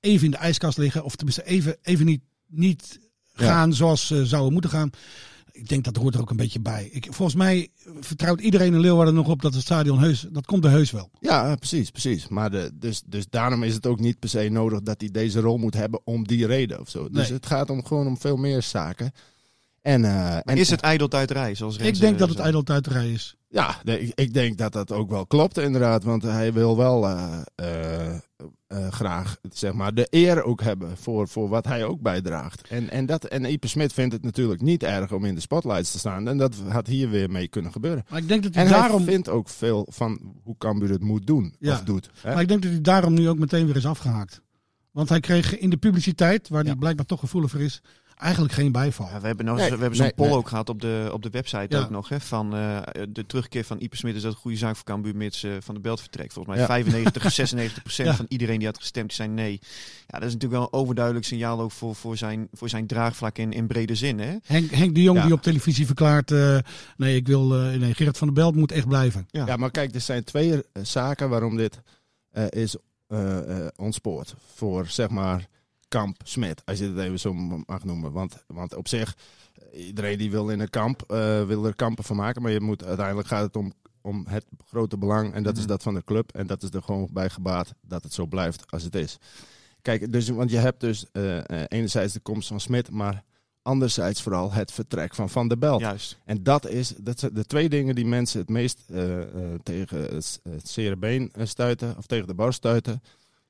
even 0.00 0.24
in 0.24 0.30
de 0.30 0.36
ijskast 0.36 0.78
liggen. 0.78 1.04
Of 1.04 1.16
tenminste 1.16 1.44
even, 1.44 1.76
even 1.82 2.06
niet, 2.06 2.22
niet 2.46 2.98
Ja. 3.36 3.46
gaan 3.46 3.72
zoals 3.74 4.06
ze 4.06 4.26
zouden 4.26 4.52
moeten 4.52 4.70
gaan. 4.70 4.90
Ik 5.56 5.68
denk 5.68 5.84
dat 5.84 5.96
hoort 5.96 6.14
er 6.14 6.20
ook 6.20 6.30
een 6.30 6.36
beetje 6.36 6.60
bij. 6.60 6.88
Ik, 6.92 7.06
volgens 7.10 7.36
mij 7.36 7.68
vertrouwt 8.00 8.40
iedereen 8.40 8.74
in 8.74 8.80
Leeuwarden 8.80 9.14
nog 9.14 9.28
op 9.28 9.42
dat 9.42 9.54
het 9.54 9.62
stadion 9.62 9.98
heus... 9.98 10.26
Dat 10.30 10.46
komt 10.46 10.64
er 10.64 10.70
heus 10.70 10.90
wel. 10.90 11.10
Ja, 11.20 11.50
eh, 11.50 11.56
precies, 11.56 11.90
precies. 11.90 12.28
Maar 12.28 12.50
de, 12.50 12.70
dus, 12.74 13.02
dus 13.06 13.26
daarom 13.30 13.62
is 13.62 13.74
het 13.74 13.86
ook 13.86 14.00
niet 14.00 14.18
per 14.18 14.28
se 14.28 14.48
nodig 14.48 14.82
dat 14.82 15.00
hij 15.00 15.10
deze 15.10 15.40
rol 15.40 15.58
moet 15.58 15.74
hebben 15.74 16.00
om 16.04 16.26
die 16.26 16.46
reden 16.46 16.80
of 16.80 16.88
zo. 16.90 17.08
Dus 17.08 17.28
Nee. 17.28 17.36
het 17.36 17.46
gaat 17.46 17.70
om 17.70 17.84
gewoon 17.84 18.06
om 18.06 18.18
veel 18.18 18.36
meer 18.36 18.62
zaken. 18.62 19.12
En, 19.84 20.04
eh, 20.04 20.36
en 20.36 20.56
is 20.56 20.70
het 20.70 20.80
ijdeltuiterij, 20.80 21.54
zoals 21.54 21.76
Ik 21.76 21.98
denk 21.98 22.18
dat 22.18 22.28
het 22.28 22.38
ijdeltuiterij 22.38 23.12
is. 23.12 23.36
Ja, 23.48 23.80
nee, 23.84 24.12
ik, 24.14 24.34
denk 24.34 24.58
dat 24.58 24.72
dat 24.72 24.92
ook 24.92 25.10
wel 25.10 25.26
klopt 25.26 25.58
inderdaad. 25.58 26.04
Want 26.04 26.22
hij 26.22 26.52
wil 26.52 26.76
wel 26.76 27.08
eh, 27.08 27.40
eh, 27.54 28.14
eh, 28.66 28.88
graag 28.90 29.36
zeg 29.50 29.72
maar, 29.72 29.94
de 29.94 30.06
eer 30.10 30.42
ook 30.42 30.62
hebben 30.62 30.96
voor, 30.96 31.28
voor 31.28 31.48
wat 31.48 31.64
hij 31.64 31.84
ook 31.84 32.00
bijdraagt. 32.00 32.68
En, 32.68 32.90
en, 32.90 33.06
dat, 33.06 33.24
en 33.24 33.44
Ipe 33.44 33.68
Smit 33.68 33.92
vindt 33.92 34.12
het 34.12 34.22
natuurlijk 34.22 34.60
niet 34.60 34.82
erg 34.82 35.12
om 35.12 35.24
in 35.24 35.34
de 35.34 35.40
spotlights 35.40 35.90
te 35.90 35.98
staan. 35.98 36.28
En 36.28 36.36
dat 36.36 36.54
had 36.68 36.86
hier 36.86 37.10
weer 37.10 37.30
mee 37.30 37.48
kunnen 37.48 37.72
gebeuren. 37.72 38.04
Maar 38.08 38.20
ik 38.20 38.28
denk 38.28 38.42
dat 38.42 38.54
hij 38.54 38.64
En 38.64 38.70
daarom... 38.70 39.02
hij 39.02 39.12
vindt 39.12 39.28
ook 39.28 39.48
veel 39.48 39.86
van 39.90 40.20
hoe 40.42 40.56
Cambuur 40.58 40.90
het 40.90 41.02
moet 41.02 41.26
doen 41.26 41.54
Ja. 41.58 41.72
of 41.72 41.82
doet. 41.82 42.10
Hè? 42.20 42.32
Maar 42.32 42.42
ik 42.42 42.48
denk 42.48 42.62
dat 42.62 42.70
hij 42.70 42.80
daarom 42.80 43.14
nu 43.14 43.28
ook 43.28 43.38
meteen 43.38 43.66
weer 43.66 43.76
is 43.76 43.86
afgehaakt. 43.86 44.40
Want 44.90 45.08
hij 45.08 45.20
kreeg 45.20 45.58
in 45.58 45.70
de 45.70 45.76
publiciteit, 45.76 46.48
waar 46.48 46.62
hij 46.62 46.72
Ja. 46.72 46.78
blijkbaar 46.78 47.06
toch 47.06 47.20
gevoelig 47.20 47.50
voor 47.50 47.60
is, 47.60 47.82
eigenlijk 48.24 48.54
geen 48.54 48.72
bijval. 48.72 49.06
Ja, 49.06 49.20
we 49.20 49.26
hebben, 49.26 49.46
nog, 49.46 49.56
Nee, 49.56 49.70
we 49.70 49.76
hebben 49.78 49.96
zo'n 49.96 50.04
nee, 50.04 50.14
poll 50.14 50.26
nee. 50.28 50.36
ook 50.36 50.48
gehad 50.48 50.68
op 50.68 50.80
de, 50.80 51.10
op 51.12 51.22
de 51.22 51.30
website 51.30 51.66
Ja. 51.76 51.80
ook 51.82 51.90
nog. 51.90 52.08
Hè, 52.08 52.20
van 52.20 52.54
eh, 52.56 52.78
de 53.08 53.26
terugkeer 53.26 53.64
van 53.64 53.78
Ieper 53.78 53.98
Smit 53.98 54.14
is 54.14 54.22
dat 54.22 54.32
een 54.32 54.38
goede 54.38 54.56
zaak 54.56 54.76
voor 54.76 54.84
Cambuur 54.84 55.16
mits 55.16 55.42
eh, 55.42 55.50
Van 55.60 55.74
de 55.74 55.80
Belt 55.80 56.00
vertrekt. 56.00 56.32
Volgens 56.32 56.54
mij 56.56 56.64
Ja. 56.64 56.72
95, 56.72 57.32
96 57.32 57.82
procent 57.82 58.08
Ja. 58.08 58.14
van 58.14 58.26
iedereen 58.28 58.58
die 58.58 58.66
had 58.66 58.78
gestemd, 58.78 59.06
die 59.08 59.16
zei 59.16 59.28
nee. 59.28 59.58
Ja, 60.06 60.18
dat 60.18 60.28
is 60.28 60.32
natuurlijk 60.34 60.52
wel 60.52 60.62
een 60.62 60.80
overduidelijk 60.80 61.26
signaal 61.26 61.60
ook 61.60 61.72
voor, 61.72 61.94
voor, 61.94 62.16
zijn, 62.16 62.48
voor 62.52 62.68
zijn 62.68 62.86
draagvlak 62.86 63.38
in, 63.38 63.52
in 63.52 63.66
brede 63.66 63.94
zin. 63.94 64.18
Hè? 64.18 64.36
Henk, 64.44 64.70
Henk 64.70 64.94
de 64.94 65.02
Jong 65.02 65.18
Ja. 65.18 65.24
die 65.24 65.32
op 65.34 65.42
televisie 65.42 65.86
verklaart, 65.86 66.30
eh, 66.30 66.58
nee, 66.96 67.16
ik 67.16 67.26
wil, 67.26 67.54
eh, 67.54 67.78
nee, 67.78 67.94
Gerrit 67.94 68.18
van 68.18 68.26
der 68.26 68.36
Belt 68.36 68.54
moet 68.56 68.72
echt 68.72 68.88
blijven. 68.88 69.26
Ja. 69.30 69.46
Ja, 69.46 69.56
maar 69.56 69.70
kijk, 69.70 69.94
er 69.94 70.00
zijn 70.00 70.24
twee 70.24 70.62
zaken 70.82 71.28
waarom 71.28 71.56
dit 71.56 71.80
eh, 72.30 72.44
is 72.50 72.76
eh, 73.06 73.58
eh, 73.60 73.66
ontspoord. 73.76 74.34
Voor 74.54 74.86
zeg 74.86 75.08
maar 75.08 75.48
kamp 75.98 76.20
Smit, 76.24 76.62
als 76.64 76.78
je 76.78 76.84
het 76.84 76.98
even 76.98 77.20
zo 77.20 77.32
mag 77.66 77.84
noemen. 77.84 78.12
Want, 78.12 78.44
want 78.46 78.74
op 78.74 78.88
zich, 78.88 79.16
iedereen 79.72 80.18
die 80.18 80.30
wil 80.30 80.48
in 80.50 80.60
een 80.60 80.70
kamp, 80.70 81.02
eh, 81.02 81.44
wil 81.44 81.64
er 81.66 81.74
kampen 81.74 82.04
van 82.04 82.16
maken. 82.16 82.42
Maar 82.42 82.50
je 82.50 82.60
moet, 82.60 82.84
uiteindelijk 82.84 83.28
gaat 83.28 83.42
het 83.42 83.56
om, 83.56 83.72
om 84.00 84.24
het 84.28 84.44
grote 84.66 84.98
belang. 84.98 85.34
En 85.34 85.42
dat 85.42 85.52
is 85.56 85.62
Mhm. 85.62 85.68
dat 85.68 85.82
van 85.82 85.94
de 85.94 86.04
club. 86.04 86.32
En 86.32 86.46
dat 86.46 86.62
is 86.62 86.70
er 86.70 86.82
gewoon 86.82 87.08
bij 87.12 87.30
gebaat 87.30 87.74
dat 87.80 88.02
het 88.02 88.12
zo 88.12 88.26
blijft 88.26 88.70
als 88.70 88.82
het 88.82 88.94
is. 88.94 89.18
Kijk, 89.82 90.12
dus, 90.12 90.28
want 90.28 90.50
je 90.50 90.56
hebt 90.56 90.80
dus 90.80 91.06
eh, 91.12 91.38
enerzijds 91.68 92.12
de 92.12 92.20
komst 92.20 92.48
van 92.48 92.60
Smit, 92.60 92.90
maar 92.90 93.24
anderzijds 93.62 94.22
vooral 94.22 94.52
het 94.52 94.72
vertrek 94.72 95.14
van 95.14 95.30
Van 95.30 95.48
der 95.48 95.58
Belt. 95.58 95.80
Juist. 95.80 96.18
En 96.24 96.42
dat, 96.42 96.68
is, 96.68 96.94
dat 97.00 97.18
zijn 97.18 97.34
de 97.34 97.44
twee 97.44 97.68
dingen 97.68 97.94
die 97.94 98.06
mensen 98.06 98.40
het 98.40 98.48
meest 98.48 98.80
tegen 99.62 99.98
het, 99.98 100.40
het 100.48 100.68
zere 100.68 100.96
been 100.96 101.32
stuiten, 101.42 101.96
of 101.96 102.06
tegen 102.06 102.26
de 102.26 102.34
borst 102.34 102.56
stuiten. 102.56 103.02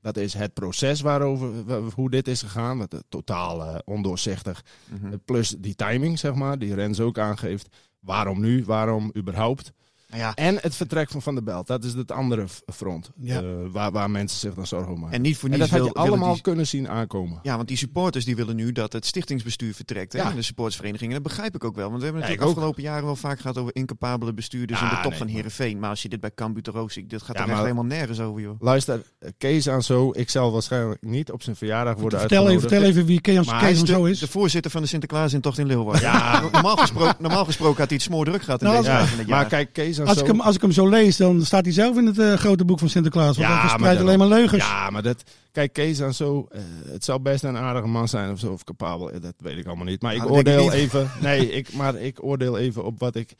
Dat 0.04 0.16
is 0.16 0.34
het 0.34 0.54
proces 0.54 1.00
waarover, 1.00 1.64
wa- 1.64 1.80
hoe 1.94 2.10
dit 2.10 2.28
is 2.28 2.42
gegaan. 2.42 2.78
Dat 2.78 3.04
totaal 3.08 3.62
eh, 3.64 3.78
ondoorzichtig. 3.84 4.64
Mhm. 4.88 5.16
Plus 5.24 5.48
die 5.58 5.74
timing, 5.74 6.18
zeg 6.18 6.34
maar, 6.34 6.58
die 6.58 6.74
Rens 6.74 7.00
ook 7.00 7.18
aangeeft. 7.18 7.76
Waarom 8.00 8.40
nu? 8.40 8.64
Waarom 8.64 9.10
überhaupt? 9.16 9.72
Ja, 10.14 10.34
En 10.34 10.58
het 10.60 10.74
vertrek 10.76 11.10
van 11.10 11.22
Van 11.22 11.34
der 11.34 11.44
Belt. 11.44 11.66
Dat 11.66 11.84
is 11.84 11.94
het 11.94 12.12
andere 12.12 12.44
front. 12.74 13.10
Ja. 13.20 13.40
eh, 13.40 13.44
waar, 13.70 13.92
waar 13.92 14.10
mensen 14.10 14.38
zich 14.38 14.54
dan 14.54 14.66
zorgen 14.66 14.92
om 14.92 15.00
maken. 15.00 15.14
en 15.16 15.22
niet 15.22 15.36
voor 15.36 15.48
En 15.50 15.58
niets 15.58 15.70
dat 15.70 15.78
had 15.80 15.88
je 15.88 15.94
allemaal 15.94 16.32
die- 16.32 16.42
kunnen 16.42 16.66
zien 16.66 16.88
aankomen. 16.88 17.38
Ja, 17.42 17.56
want 17.56 17.68
die 17.68 17.76
supporters 17.76 18.24
die 18.24 18.36
willen 18.36 18.56
nu 18.56 18.72
dat 18.72 18.92
het 18.92 19.06
stichtingsbestuur 19.06 19.74
vertrekt. 19.74 20.12
Hè? 20.12 20.18
Ja. 20.18 20.30
En 20.30 20.36
de 20.36 20.42
supportersverenigingen. 20.42 21.14
Dat 21.14 21.22
begrijp 21.22 21.54
ik 21.54 21.64
ook 21.64 21.74
wel. 21.76 21.88
Want 21.88 21.98
we 21.98 22.04
hebben 22.04 22.22
Ja, 22.22 22.28
natuurlijk 22.28 22.50
ook. 22.58 22.62
afgelopen 22.64 22.82
jaren 22.82 23.04
wel 23.04 23.16
vaak 23.16 23.40
gehad 23.40 23.58
over 23.58 23.74
incapabele 23.74 24.32
bestuurders 24.34 24.80
Ja, 24.80 24.84
in 24.90 24.94
de 24.96 25.00
top 25.02 25.10
nee, 25.10 25.18
van 25.18 25.28
Heerenveen. 25.28 25.78
Maar 25.78 25.90
als 25.90 26.02
je 26.02 26.08
dit 26.08 26.20
bij 26.20 26.30
Cambuur 26.34 26.62
ziet, 26.86 27.10
dit 27.10 27.22
gaat 27.22 27.36
Ja, 27.36 27.42
er 27.44 27.50
echt 27.50 27.60
helemaal 27.60 27.84
nergens 27.84 28.20
over, 28.20 28.40
joh. 28.42 28.60
Luister, 28.60 29.02
eh, 29.18 29.28
Kees 29.38 29.68
aan 29.68 29.82
zo. 29.82 30.10
Ik 30.12 30.30
zal 30.30 30.52
waarschijnlijk 30.52 31.02
niet 31.02 31.32
op 31.32 31.42
zijn 31.42 31.56
verjaardag 31.56 31.94
worden 31.98 32.18
Vertel 32.20 32.38
even, 32.38 32.50
uitgenodigd. 32.52 32.82
vertel 32.82 33.02
even 33.02 33.06
wie 33.12 33.20
Kees, 33.20 33.34
Maar 33.46 33.54
Kees 33.60 33.62
Hij 33.62 33.72
is 33.72 33.78
zo 33.90 34.04
de, 34.04 34.10
is. 34.10 34.18
de 34.18 34.28
voorzitter 34.28 34.70
van 34.70 34.82
de 34.82 34.88
Sinterklaasintocht 34.88 35.58
in 35.58 35.66
Leeuwarden. 35.66 36.02
Ja. 36.02 36.40
normaal, 36.52 36.76
gesproken, 36.76 37.14
normaal 37.18 37.44
gesproken 37.44 37.78
had 37.78 37.88
hij 37.88 37.96
het 37.96 38.02
smoordruk 38.06 38.42
gehad 38.42 38.60
in 38.62 38.66
Nou, 38.66 38.78
deze 38.78 38.90
Ja, 38.90 38.96
tijd 38.98 39.08
van 39.10 39.18
het 39.18 39.28
jaar. 39.28 39.38
maar 39.40 39.48
kijk, 39.48 39.72
Kees 39.72 39.98
aan 40.04 40.10
Als 40.10 40.18
zo. 40.18 40.24
ik, 40.24 40.30
hem, 40.30 40.40
als 40.40 40.54
ik 40.54 40.60
hem 40.60 40.72
zo 40.72 40.88
lees, 40.88 41.16
dan 41.16 41.42
staat 41.44 41.64
hij 41.64 41.72
zelf 41.74 41.96
in 41.96 42.06
het 42.06 42.18
eh, 42.18 42.32
grote 42.34 42.64
boek 42.64 42.78
van 42.78 42.88
Sinterklaas. 42.88 43.36
Want 43.36 43.48
Ja, 43.48 43.52
hij 43.58 43.68
verspreidt 43.68 44.00
alleen 44.00 44.18
maar 44.18 44.28
leugens. 44.28 44.62
Ja, 44.64 44.90
maar 44.90 45.02
dat. 45.02 45.22
Kijk, 45.52 45.72
Kees 45.72 46.02
aan 46.02 46.14
zo. 46.14 46.46
eh, 46.50 46.60
het 46.86 47.04
zou 47.04 47.20
best 47.20 47.42
een 47.44 47.56
aardige 47.56 47.86
man 47.86 48.08
zijn 48.08 48.30
of 48.30 48.38
zo, 48.38 48.52
of 48.52 48.64
capabel. 48.64 49.10
eh, 49.10 49.20
Dat 49.20 49.34
weet 49.38 49.58
ik 49.58 49.66
allemaal 49.66 49.84
niet. 49.84 50.02
Maar 50.02 50.12
ik 50.14 50.18
Nou, 50.18 50.30
ik 50.30 50.36
oordeel 50.36 50.72
even. 50.72 51.10
Nee, 51.20 51.50
ik, 51.52 51.72
maar 51.72 51.94
ik 51.96 52.24
oordeel 52.24 52.58
even 52.58 52.84
op 52.84 52.98
wat 53.00 53.14
ik 53.16 53.34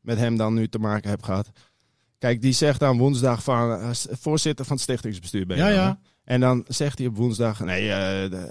met 0.00 0.18
hem 0.18 0.36
dan 0.36 0.54
nu 0.54 0.68
te 0.68 0.78
maken 0.78 1.10
heb 1.10 1.22
gehad. 1.22 1.50
Kijk, 2.18 2.40
die 2.42 2.52
zegt 2.52 2.80
dan 2.80 2.98
woensdag 2.98 3.42
van. 3.42 3.94
voorzitter 4.20 4.64
van 4.64 4.74
het 4.74 4.84
stichtingsbestuur 4.84 5.46
ben 5.46 5.56
je 5.56 5.62
Ja, 5.62 5.68
dan, 5.68 5.76
ja. 5.78 5.98
En 6.24 6.40
dan 6.40 6.64
zegt 6.68 6.98
hij 6.98 7.06
op 7.06 7.16
woensdag, 7.16 7.60
nee, 7.60 7.92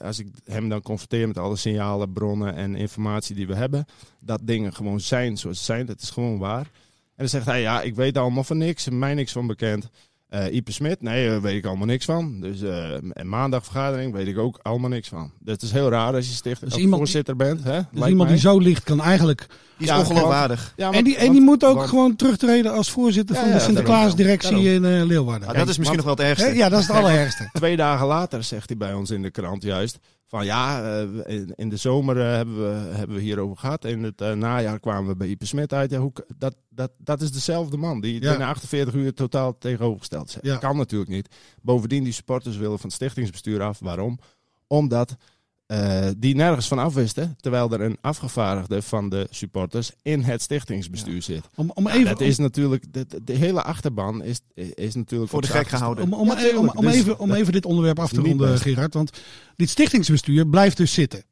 als 0.02 0.20
ik 0.20 0.28
hem 0.46 0.70
dan 0.70 0.82
confronteer 0.82 1.28
met 1.28 1.38
alle 1.38 1.56
signalen, 1.56 2.14
bronnen 2.14 2.56
en 2.56 2.76
informatie 2.76 3.36
die 3.36 3.48
we 3.48 3.56
hebben, 3.56 3.86
dat 4.20 4.40
dingen 4.44 4.74
gewoon 4.74 5.00
zijn 5.00 5.38
zoals 5.38 5.58
ze 5.58 5.64
zijn, 5.64 5.86
dat 5.86 6.02
is 6.02 6.10
gewoon 6.10 6.38
waar. 6.38 6.68
En 7.20 7.26
dan 7.26 7.28
zegt 7.28 7.46
hij, 7.46 7.62
ja, 7.62 7.82
ik 7.82 7.96
weet 7.96 8.18
allemaal 8.18 8.44
van 8.44 8.58
niks, 8.58 8.90
mij 8.90 9.14
niks 9.14 9.32
van 9.32 9.48
bekend. 9.48 9.90
Eh 10.30 10.54
Ipe 10.54 10.72
Smit, 10.72 11.02
nee, 11.02 11.30
daar 11.30 11.42
weet 11.42 11.56
ik 11.58 11.66
allemaal 11.66 11.86
niks 11.86 12.06
van. 12.06 12.40
Dus 12.42 12.62
eh, 12.62 12.94
en 12.94 13.30
maandag 13.30 13.64
vergadering 13.64 14.14
weet 14.14 14.28
ik 14.28 14.38
ook 14.38 14.60
allemaal 14.62 14.90
niks 14.90 15.08
van. 15.08 15.32
Dat 15.40 15.62
is 15.62 15.72
heel 15.72 15.90
raar 15.90 16.14
als 16.14 16.28
je 16.28 16.34
sticht, 16.34 16.62
Dus 16.76 16.86
voorzitter 16.90 17.36
bent. 17.36 17.64
Hè? 17.64 17.80
Dus 17.92 18.06
iemand 18.08 18.18
mij. 18.18 18.28
die 18.28 18.38
zo 18.38 18.58
ligt, 18.60 18.84
kan 18.84 19.02
eigenlijk... 19.02 19.46
die 19.78 19.88
is 19.88 19.94
Ja, 19.94 20.00
ongeloofwaardig. 20.00 20.74
Ja, 20.76 20.92
en 20.92 21.04
die, 21.04 21.16
en 21.16 21.22
want- 21.22 21.32
die 21.34 21.42
moet 21.42 21.64
ook 21.64 21.76
want- 21.76 21.90
gewoon 21.90 22.16
terugtreden 22.16 22.72
als 22.74 22.92
voorzitter 22.92 23.36
Ja, 23.36 23.42
van 23.42 23.52
de 23.52 23.60
Sinterklaasdirectie 23.60 24.74
in 24.74 24.86
eh, 24.86 25.06
Leeuwarden. 25.06 25.48
Ah, 25.48 25.56
dat 25.56 25.68
is 25.70 25.78
misschien 25.78 25.98
nog 25.98 26.06
wel 26.08 26.16
het 26.16 26.24
ergste. 26.26 26.46
Hè? 26.48 26.52
Ja, 26.54 26.70
dat 26.70 26.80
is 26.80 26.88
het 26.88 26.96
allerergste. 26.96 27.50
Twee 27.54 27.76
dagen 27.76 28.08
later 28.08 28.44
zegt 28.44 28.68
hij 28.70 28.78
bij 28.78 28.94
ons 28.94 29.10
in 29.10 29.22
de 29.22 29.32
krant 29.32 29.64
juist 29.64 30.00
van 30.30 30.46
ja, 30.46 30.84
eh, 30.84 31.36
in, 31.36 31.54
in 31.56 31.70
de 31.70 31.78
zomer 31.78 32.20
eh, 32.20 32.36
hebben, 32.36 32.58
we, 32.58 32.96
hebben 32.96 33.16
we 33.16 33.22
hierover 33.22 33.58
gehad. 33.58 33.86
In 33.86 34.04
het 34.04 34.22
eh, 34.22 34.34
najaar 34.34 34.80
kwamen 34.80 35.10
we 35.10 35.16
bij 35.16 35.28
Ipe 35.28 35.46
Smit 35.46 35.74
uit. 35.74 35.92
Ja, 35.92 36.00
hoe, 36.00 36.12
dat, 36.38 36.56
dat, 36.70 36.92
dat 36.98 37.22
is 37.22 37.32
dezelfde 37.32 37.78
man 37.78 38.02
die 38.02 38.22
Ja. 38.22 38.30
binnen 38.30 38.48
48 38.48 38.94
uur 38.94 39.14
totaal 39.14 39.58
tegenovergesteld 39.58 40.28
is. 40.28 40.38
Ja. 40.42 40.58
Kan 40.58 40.78
natuurlijk 40.78 41.10
niet. 41.12 41.36
Bovendien, 41.62 42.04
die 42.04 42.14
supporters 42.14 42.58
willen 42.58 42.80
van 42.80 42.88
het 42.88 42.96
stichtingsbestuur 42.96 43.62
af. 43.62 43.80
Waarom? 43.80 44.20
Omdat 44.68 45.16
eh, 45.70 46.08
die 46.18 46.36
nergens 46.36 46.68
van 46.68 46.80
afwisten. 46.80 47.36
Terwijl 47.40 47.72
er 47.72 47.82
een 47.82 47.98
afgevaardigde 48.02 48.82
van 48.82 49.10
de 49.10 49.28
supporters 49.30 49.92
in 50.02 50.22
het 50.22 50.42
stichtingsbestuur 50.42 51.22
zit. 51.22 51.42
Om, 51.56 51.72
om 51.74 51.88
Ja, 51.88 51.94
even, 51.94 52.06
dat 52.10 52.22
is 52.22 52.38
natuurlijk, 52.38 52.94
de, 52.94 53.06
de- 53.08 53.24
de 53.24 53.34
hele 53.34 53.62
achterban 53.64 54.24
is, 54.24 54.40
is 54.74 54.96
natuurlijk 54.96 55.32
Voor 55.32 55.42
de 55.42 55.48
gek 55.48 55.68
gehouden. 55.68 56.04
om, 56.04 56.14
om, 56.14 56.28
Ja, 56.28 56.34
om, 56.34 56.40
tuurlijk. 56.40 56.78
om 56.78 56.86
Dus 56.86 56.94
even, 56.96 57.20
om 57.20 57.32
even 57.32 57.54
dit 57.54 57.66
onderwerp 57.66 58.00
af 58.00 58.10
te 58.12 58.22
ronden, 58.22 58.52
best. 58.52 58.62
Gerard. 58.62 58.94
Want 58.94 59.12
dit 59.56 59.70
stichtingsbestuur 59.70 60.48
blijft 60.48 60.78
dus 60.78 60.94
zitten. 60.94 61.24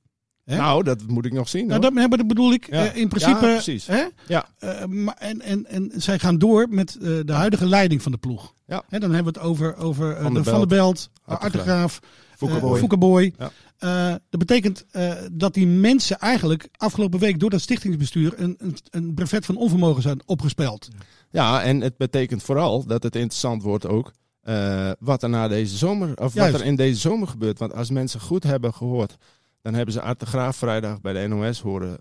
Hè? 0.43 0.57
Nou, 0.57 0.83
dat 0.83 1.07
moet 1.07 1.25
ik 1.25 1.33
nog 1.33 1.49
zien. 1.49 1.67
Nou, 1.67 1.81
dat, 1.81 1.93
maar 1.93 2.09
dat 2.09 2.27
bedoel 2.27 2.51
ik 2.53 2.67
Ja. 2.69 2.85
eh, 2.85 2.95
in 2.95 3.07
principe. 3.07 3.45
Ja, 3.45 3.53
precies. 3.53 3.87
Hè? 3.87 4.03
Ja. 4.27 4.45
Eh, 4.59 4.85
maar, 4.85 5.15
en, 5.17 5.41
en, 5.41 5.65
en 5.67 5.91
zij 5.95 6.19
gaan 6.19 6.37
door 6.37 6.67
met 6.69 6.95
eh, 6.95 7.01
de 7.25 7.33
huidige 7.33 7.65
leiding 7.65 8.01
van 8.01 8.11
de 8.11 8.17
ploeg. 8.17 8.53
Ja. 8.67 8.83
Hè, 8.89 8.99
dan 8.99 9.13
hebben 9.13 9.33
we 9.33 9.39
het 9.39 9.49
over, 9.49 9.75
over 9.77 10.15
eh, 10.15 10.21
Van 10.23 10.33
de 10.33 10.41
der 10.41 10.51
Van 10.51 10.59
der 10.59 10.67
Belt, 10.67 11.09
Belt, 11.25 11.39
Artegraaf, 11.41 11.99
Foukeboy. 12.37 13.33
eh. 13.37 13.47
Ja. 13.47 13.51
Eh, 13.77 14.15
dat 14.29 14.39
betekent 14.39 14.85
eh, 14.91 15.13
dat 15.31 15.53
die 15.53 15.67
mensen 15.67 16.17
eigenlijk 16.19 16.69
afgelopen 16.75 17.19
week 17.19 17.39
door 17.39 17.49
dat 17.49 17.61
stichtingsbestuur 17.61 18.33
een, 18.35 18.55
een, 18.57 18.77
een 18.89 19.13
brevet 19.13 19.45
van 19.45 19.55
onvermogen 19.57 20.01
zijn 20.01 20.21
opgespeld. 20.25 20.87
Ja, 21.29 21.63
en 21.63 21.81
het 21.81 21.97
betekent 21.97 22.43
vooral 22.43 22.85
dat 22.85 23.03
het 23.03 23.15
interessant 23.15 23.61
wordt 23.63 23.87
ook 23.87 24.11
wat 24.99 25.23
er 25.23 25.29
na 25.29 25.47
deze 25.47 25.77
zomer, 25.77 26.17
of 26.17 26.33
Juist. 26.33 26.51
wat 26.51 26.61
er 26.61 26.67
in 26.67 26.75
deze 26.75 26.99
zomer 26.99 27.27
gebeurt. 27.27 27.59
Want 27.59 27.73
als 27.73 27.89
mensen 27.89 28.19
goed 28.19 28.43
hebben 28.43 28.73
gehoord, 28.73 29.17
dan 29.61 29.73
hebben 29.73 29.93
ze 29.93 30.01
Art 30.01 30.19
de 30.19 30.25
Graaf 30.25 30.55
vrijdag 30.57 31.01
bij 31.01 31.13
de 31.13 31.27
NOS 31.27 31.61
horen 31.61 31.97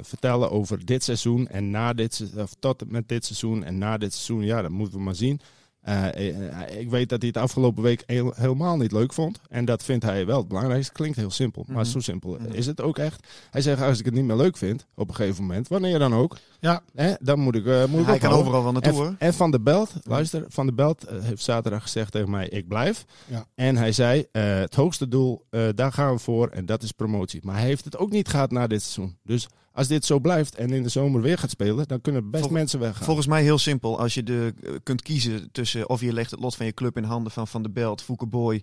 vertellen 0.00 0.50
over 0.50 0.84
dit 0.84 1.04
seizoen 1.04 1.48
en 1.48 1.70
na 1.70 1.92
dit 1.92 2.30
of 2.36 2.54
tot 2.58 2.90
met 2.90 3.08
dit 3.08 3.24
seizoen 3.24 3.64
en 3.64 3.78
na 3.78 3.96
dit 3.98 4.12
seizoen. 4.14 4.44
Ja, 4.44 4.62
dat 4.62 4.70
moeten 4.70 4.98
we 4.98 5.04
maar 5.04 5.14
zien. 5.14 5.40
Eh, 5.88 6.28
eh, 6.70 6.80
ik 6.80 6.90
weet 6.90 7.08
dat 7.08 7.18
hij 7.22 7.28
het 7.34 7.42
afgelopen 7.42 7.82
week 7.82 8.02
heel- 8.06 8.32
helemaal 8.36 8.76
niet 8.76 8.92
leuk 8.92 9.12
vond. 9.12 9.40
En 9.48 9.64
dat 9.64 9.82
vindt 9.82 10.04
hij 10.04 10.26
wel 10.26 10.38
het 10.38 10.48
belangrijkste. 10.48 10.92
Klinkt 10.92 11.16
heel 11.16 11.30
simpel, 11.30 11.64
maar 11.68 11.82
Mhm. 11.82 11.90
zo 11.92 12.00
simpel 12.00 12.36
Mhm. 12.40 12.52
is 12.52 12.66
het 12.66 12.80
ook 12.80 12.98
echt. 12.98 13.26
Hij 13.50 13.60
zegt, 13.60 13.82
als 13.82 13.98
ik 13.98 14.04
het 14.04 14.14
niet 14.14 14.24
meer 14.24 14.36
leuk 14.36 14.56
vind, 14.56 14.86
op 14.94 15.08
een 15.08 15.14
gegeven 15.14 15.42
moment, 15.44 15.68
wanneer 15.68 15.98
dan 15.98 16.14
ook, 16.14 16.36
Ja, 16.60 16.82
hè, 16.94 17.12
dan 17.20 17.38
moet 17.40 17.54
ik, 17.54 17.66
eh 17.66 17.84
moet 17.84 18.00
ik 18.00 18.06
Hij 18.06 18.18
kan 18.18 18.32
overal 18.32 18.62
wel 18.62 18.72
naartoe, 18.72 18.92
En, 18.92 18.98
hoor. 18.98 19.14
en 19.18 19.34
Van 19.34 19.50
de 19.50 19.60
Belt, 19.60 19.92
luister, 20.02 20.44
Van 20.48 20.66
de 20.66 20.72
Belt 20.72 21.04
eh, 21.04 21.22
heeft 21.22 21.42
zaterdag 21.42 21.82
gezegd 21.82 22.12
tegen 22.12 22.30
mij, 22.30 22.48
ik 22.48 22.68
blijf. 22.68 23.04
Ja. 23.26 23.44
En 23.54 23.76
hij 23.76 23.92
zei, 23.92 24.24
eh, 24.32 24.42
het 24.58 24.74
hoogste 24.74 25.08
doel, 25.08 25.44
eh, 25.50 25.68
daar 25.74 25.92
gaan 25.92 26.12
we 26.12 26.18
voor 26.18 26.48
en 26.48 26.66
dat 26.66 26.82
is 26.82 26.92
promotie. 26.92 27.40
Maar 27.44 27.56
hij 27.56 27.64
heeft 27.66 27.84
het 27.84 27.96
ook 27.98 28.10
niet 28.10 28.28
gehad 28.28 28.50
na 28.50 28.66
dit 28.66 28.82
seizoen. 28.82 29.18
Dus 29.22 29.48
als 29.78 29.88
dit 29.88 30.04
zo 30.04 30.18
blijft 30.20 30.54
en 30.54 30.70
in 30.70 30.82
de 30.82 30.88
zomer 30.88 31.20
weer 31.22 31.38
gaat 31.38 31.50
spelen, 31.50 31.88
dan 31.88 32.00
kunnen 32.00 32.30
best 32.30 32.42
Vol- 32.44 32.52
mensen 32.52 32.78
weggaan. 32.80 33.04
Volgens 33.04 33.26
mij 33.26 33.42
heel 33.42 33.58
simpel. 33.58 33.98
Als 33.98 34.14
je 34.14 34.22
de, 34.22 34.54
eh, 34.62 34.72
kunt 34.82 35.02
kiezen 35.02 35.48
tussen 35.52 35.88
of 35.88 36.00
je 36.00 36.12
legt 36.12 36.30
het 36.30 36.40
lot 36.40 36.56
van 36.56 36.66
je 36.66 36.72
club 36.72 36.96
in 36.96 37.02
handen 37.04 37.32
van 37.32 37.48
Van 37.48 37.62
de 37.62 37.70
Belt, 37.70 38.02
Foukeboy, 38.02 38.62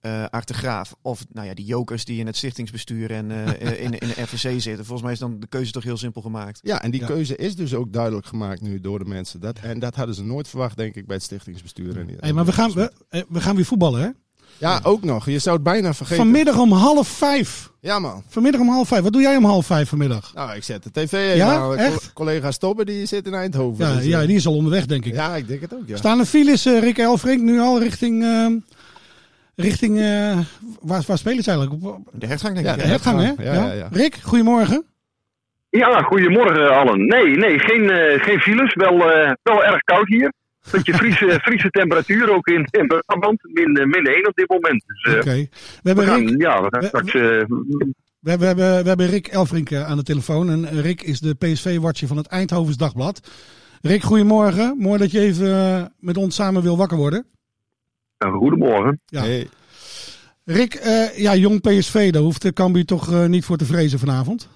eh 0.00 0.24
Arte 0.24 0.54
Graaf. 0.54 0.94
Of 1.02 1.24
nou 1.32 1.46
ja, 1.46 1.54
die 1.54 1.64
jokers 1.64 2.04
die 2.04 2.18
in 2.18 2.26
het 2.26 2.36
stichtingsbestuur 2.36 3.10
en 3.10 3.30
eh, 3.30 3.80
in, 3.84 3.98
in 3.98 4.08
de 4.08 4.22
RVC 4.22 4.60
zitten. 4.60 4.84
Volgens 4.84 5.02
mij 5.02 5.12
is 5.12 5.18
dan 5.18 5.40
de 5.40 5.46
keuze 5.46 5.72
toch 5.72 5.82
heel 5.84 5.96
simpel 5.96 6.22
gemaakt. 6.22 6.60
Ja, 6.62 6.82
en 6.82 6.90
die 6.90 7.00
Ja. 7.00 7.06
keuze 7.06 7.36
is 7.36 7.56
dus 7.56 7.74
ook 7.74 7.92
duidelijk 7.92 8.26
gemaakt 8.26 8.60
nu 8.60 8.80
door 8.80 8.98
de 8.98 9.04
mensen. 9.04 9.40
Dat, 9.40 9.58
en 9.58 9.78
dat 9.78 9.94
hadden 9.94 10.14
ze 10.14 10.24
nooit 10.24 10.48
verwacht, 10.48 10.76
denk 10.76 10.94
ik, 10.94 11.06
bij 11.06 11.16
het 11.16 11.24
stichtingsbestuur. 11.24 11.98
En, 11.98 12.08
hey, 12.20 12.32
maar 12.32 12.44
we 12.44 12.52
gaan, 12.52 12.72
we, 12.72 12.92
eh, 13.08 13.22
we 13.28 13.40
gaan 13.40 13.56
weer 13.56 13.64
voetballen, 13.64 14.00
hè? 14.02 14.08
Ja, 14.58 14.80
ook 14.82 15.04
nog. 15.04 15.26
Je 15.26 15.38
zou 15.38 15.54
het 15.54 15.64
bijna 15.64 15.94
vergeten. 15.94 16.22
Vanmiddag 16.22 16.58
om 16.58 16.72
half 16.72 17.08
vijf. 17.08 17.70
Ja, 17.80 17.98
man. 17.98 18.22
Vanmiddag 18.28 18.60
om 18.60 18.68
half 18.68 18.88
vijf. 18.88 19.02
Wat 19.02 19.12
doe 19.12 19.22
jij 19.22 19.36
om 19.36 19.44
half 19.44 19.66
vijf 19.66 19.88
vanmiddag? 19.88 20.34
Nou, 20.34 20.54
ik 20.56 20.62
zet 20.62 20.82
de 20.82 20.90
tv 20.90 21.12
even 21.12 21.36
Ja, 21.36 21.56
aan. 21.56 21.76
echt? 21.76 21.92
Co- 22.06 22.10
Collega 22.14 22.50
Stobbe, 22.50 22.84
die 22.84 23.06
zit 23.06 23.26
in 23.26 23.34
Eindhoven. 23.34 23.86
Ja, 23.86 23.92
Dus, 23.94 24.02
eh, 24.02 24.08
ja, 24.08 24.26
die 24.26 24.36
is 24.36 24.46
al 24.46 24.54
onderweg, 24.54 24.86
denk 24.86 25.04
ik. 25.04 25.14
ja, 25.14 25.36
ik 25.36 25.48
denk 25.48 25.60
het 25.60 25.74
ook, 25.74 25.82
ja. 25.86 25.96
Staan 25.96 26.18
er 26.18 26.24
files, 26.24 26.66
eh, 26.66 26.78
Rick 26.80 26.98
Elfrink, 26.98 27.40
nu 27.42 27.60
al 27.60 27.78
richting... 27.80 28.22
ehm, 28.22 28.52
richting 29.56 29.98
eh, 29.98 30.38
waar, 30.80 31.02
waar 31.06 31.18
spelen 31.18 31.42
ze 31.42 31.50
eigenlijk? 31.50 31.84
Op 31.84 31.98
De 32.12 32.26
hertgang 32.26 32.54
denk 32.54 32.66
Ja, 32.66 32.72
ik. 32.72 32.78
de 32.78 32.84
hè? 32.84 32.90
hertgang, 32.90 33.20
hè? 33.20 33.42
Ja, 33.44 33.54
ja, 33.54 33.72
ja. 33.72 33.88
Rick, 33.92 34.18
goedemorgen. 34.22 34.84
Ja, 35.70 36.02
goedemorgen 36.02 36.76
allen. 36.78 37.06
Nee, 37.06 37.36
nee, 37.36 37.58
geen, 37.58 37.90
eh, 37.90 38.22
geen 38.22 38.38
files. 38.40 38.74
Wel, 38.74 39.10
eh, 39.12 39.32
wel 39.42 39.64
erg 39.64 39.80
koud 39.82 40.06
hier. 40.08 40.32
Beetje 40.72 40.94
Friese, 40.94 41.38
Friese 41.42 41.70
temperatuur 41.70 42.30
ook 42.34 42.46
in, 42.48 42.66
in 42.70 42.86
Brabant. 42.86 43.40
Min, 43.42 43.76
eh, 43.76 43.86
min 43.86 44.06
1 44.06 44.26
op 44.28 44.34
dit 44.34 44.48
moment. 44.48 44.82
Dus, 44.86 45.02
eh, 45.14 45.18
Oké. 45.20 45.34
We 45.34 45.48
we 45.82 45.88
hebben 45.88 46.06
gaan, 46.06 46.26
Rick, 46.26 46.40
ja, 46.42 46.62
we 46.62 46.68
gaan 46.70 46.80
we- 46.80 46.86
straks... 46.86 47.14
eh, 47.14 47.20
We 47.20 48.30
hebben, 48.30 48.38
we 48.56 48.62
hebben, 48.62 48.82
we 48.82 48.88
hebben 48.88 49.06
Rick 49.08 49.26
Elfrink 49.26 49.70
eh, 49.70 49.86
aan 49.86 49.96
de 49.96 50.02
telefoon. 50.02 50.50
En 50.50 50.64
eh, 50.64 50.80
Rick 50.80 51.02
is 51.02 51.20
de 51.20 51.34
PSV-watcher 51.34 52.08
van 52.08 52.16
het 52.16 52.26
Eindhovens 52.26 52.76
Dagblad. 52.76 53.30
Rick, 53.82 54.02
goedemorgen. 54.02 54.76
Mooi 54.78 54.98
dat 54.98 55.10
je 55.10 55.20
even 55.20 55.48
eh, 55.54 55.84
met 55.98 56.16
ons 56.16 56.34
samen 56.34 56.62
wil 56.62 56.76
wakker 56.76 56.96
worden. 56.98 57.26
Goedemorgen. 58.18 59.00
Ja. 59.06 59.20
Hey. 59.22 59.48
Rick, 60.44 60.74
eh, 60.74 61.18
ja, 61.18 61.34
jong 61.36 61.60
PSV, 61.60 62.10
daar 62.12 62.22
hoeft 62.22 62.42
de 62.42 62.52
Cambuur 62.52 62.84
toch 62.84 63.12
eh, 63.12 63.26
niet 63.26 63.44
voor 63.44 63.56
te 63.56 63.64
vrezen 63.64 63.98
vanavond? 63.98 64.48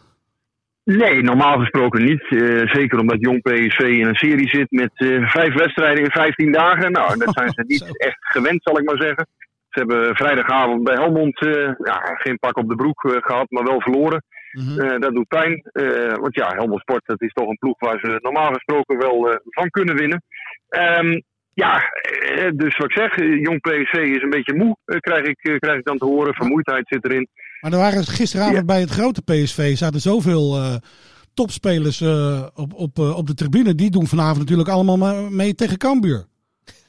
Nee, 0.85 1.23
normaal 1.23 1.59
gesproken 1.59 2.05
niet. 2.05 2.23
Eh, 2.23 2.69
zeker 2.73 2.99
omdat 2.99 3.21
jong 3.21 3.43
PSV 3.43 3.81
in 3.81 4.07
een 4.07 4.15
serie 4.15 4.49
zit 4.49 4.71
met 4.71 4.91
eh, 4.95 5.29
vijf 5.29 5.55
wedstrijden 5.55 6.05
in 6.05 6.11
15 6.11 6.53
dagen. 6.53 6.93
Nou, 6.93 7.19
dat 7.19 7.35
zijn 7.39 7.51
ze 7.51 7.65
niet 7.67 7.99
echt 7.99 8.19
gewend, 8.21 8.63
zal 8.63 8.79
ik 8.79 8.85
maar 8.85 9.03
zeggen. 9.03 9.27
Ze 9.69 9.79
hebben 9.79 10.17
vrijdagavond 10.17 10.85
bij 10.85 10.95
Helmond 10.95 11.41
eh, 11.41 11.73
ja, 11.79 12.01
geen 12.15 12.39
pak 12.39 12.57
op 12.57 12.69
de 12.69 12.75
broek 12.75 13.05
eh, 13.05 13.17
gehad, 13.21 13.51
maar 13.51 13.65
wel 13.65 13.81
verloren. 13.81 14.25
Mhm. 14.53 15.01
Dat 15.01 15.15
doet 15.15 15.29
pijn. 15.29 15.63
Want 16.21 16.35
ja, 16.35 16.49
Helmond 16.49 16.81
Sport 16.81 17.07
dat 17.07 17.23
is 17.23 17.33
toch 17.33 17.49
een 17.49 17.59
ploeg 17.59 17.79
waar 17.79 17.99
ze 17.99 18.19
normaal 18.23 18.53
gesproken 18.53 18.99
wel 18.99 19.39
van 19.45 19.71
kunnen 19.71 19.97
winnen. 19.97 20.23
Ehm, 20.69 21.21
ja, 21.55 21.83
dus 22.55 22.77
wat 22.77 22.91
ik 22.91 22.97
zeg, 22.97 23.17
jong 23.17 23.61
PSV 23.61 23.95
is 23.95 24.23
een 24.23 24.31
beetje 24.31 24.55
moe, 24.55 24.77
krijg, 24.85 25.25
ik, 25.25 25.59
krijg 25.59 25.79
ik 25.79 25.85
dan 25.85 25.99
te 25.99 26.05
horen. 26.05 26.35
Vermoeidheid 26.35 26.89
zit 26.89 27.05
erin. 27.05 27.29
Maar 27.65 27.73
er 27.73 27.79
waren 27.79 28.05
gisteravond 28.05 28.57
Ja. 28.57 28.65
bij 28.65 28.81
het 28.81 28.91
grote 28.91 29.23
PSV 29.23 29.77
zaten 29.77 30.01
zoveel 30.01 30.57
eh, 30.57 30.75
topspelers 31.35 32.01
eh, 32.01 32.47
op, 32.55 32.75
op, 32.75 32.99
eh, 32.99 33.17
op 33.17 33.27
de 33.27 33.35
tribune. 33.35 33.75
Die 33.75 33.91
doen 33.91 34.07
vanavond 34.07 34.39
natuurlijk 34.39 34.69
allemaal 34.69 34.97
ma- 34.97 35.29
mee 35.31 35.55
tegen 35.55 35.79
Cambuur. 35.79 36.25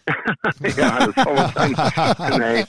ja, 0.76 0.98
dat 1.06 1.12
zal 1.16 1.34
wel 1.34 1.50
zijn. 1.54 2.40
Nee, 2.40 2.64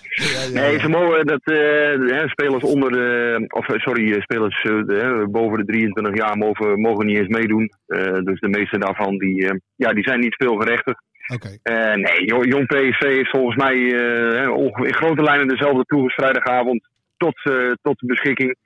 nee 0.52 0.78
ze 0.78 0.88
mogen 0.88 1.26
dat 1.26 1.40
eh, 1.44 2.16
hè, 2.18 2.28
spelers 2.28 2.62
onder 2.64 2.92
de, 2.92 3.44
of 3.48 3.64
sorry, 3.66 4.20
spelers 4.20 4.62
hè, 4.86 5.26
boven 5.28 5.58
de 5.58 5.64
23 5.64 6.16
jaar 6.16 6.36
mogen, 6.36 6.80
mogen 6.80 7.06
niet 7.06 7.16
eens 7.18 7.28
meedoen. 7.28 7.72
Eh, 7.86 8.12
dus 8.24 8.40
de 8.40 8.48
meeste 8.48 8.78
daarvan 8.78 9.18
die, 9.18 9.48
eh, 9.48 9.58
ja, 9.76 9.92
die 9.92 10.04
zijn 10.04 10.20
niet 10.20 10.32
speelgerechtigd. 10.32 11.02
Oké. 11.34 11.48
Eh, 11.62 11.94
nee, 11.94 12.24
Jo- 12.24 12.44
Jong 12.44 12.66
PSV 12.66 13.02
is 13.02 13.30
volgens 13.30 13.56
mij 13.56 13.74
eh, 13.74 14.86
in 14.86 14.94
grote 14.94 15.22
lijnen 15.22 15.48
dezelfde 15.48 15.84
ploeg 15.84 16.02
als 16.04 16.14
vrijdagavond 16.14 16.88
tot, 17.16 17.44
eh, 17.44 17.72
tot 17.82 17.98
de 17.98 18.06
beschikking. 18.06 18.56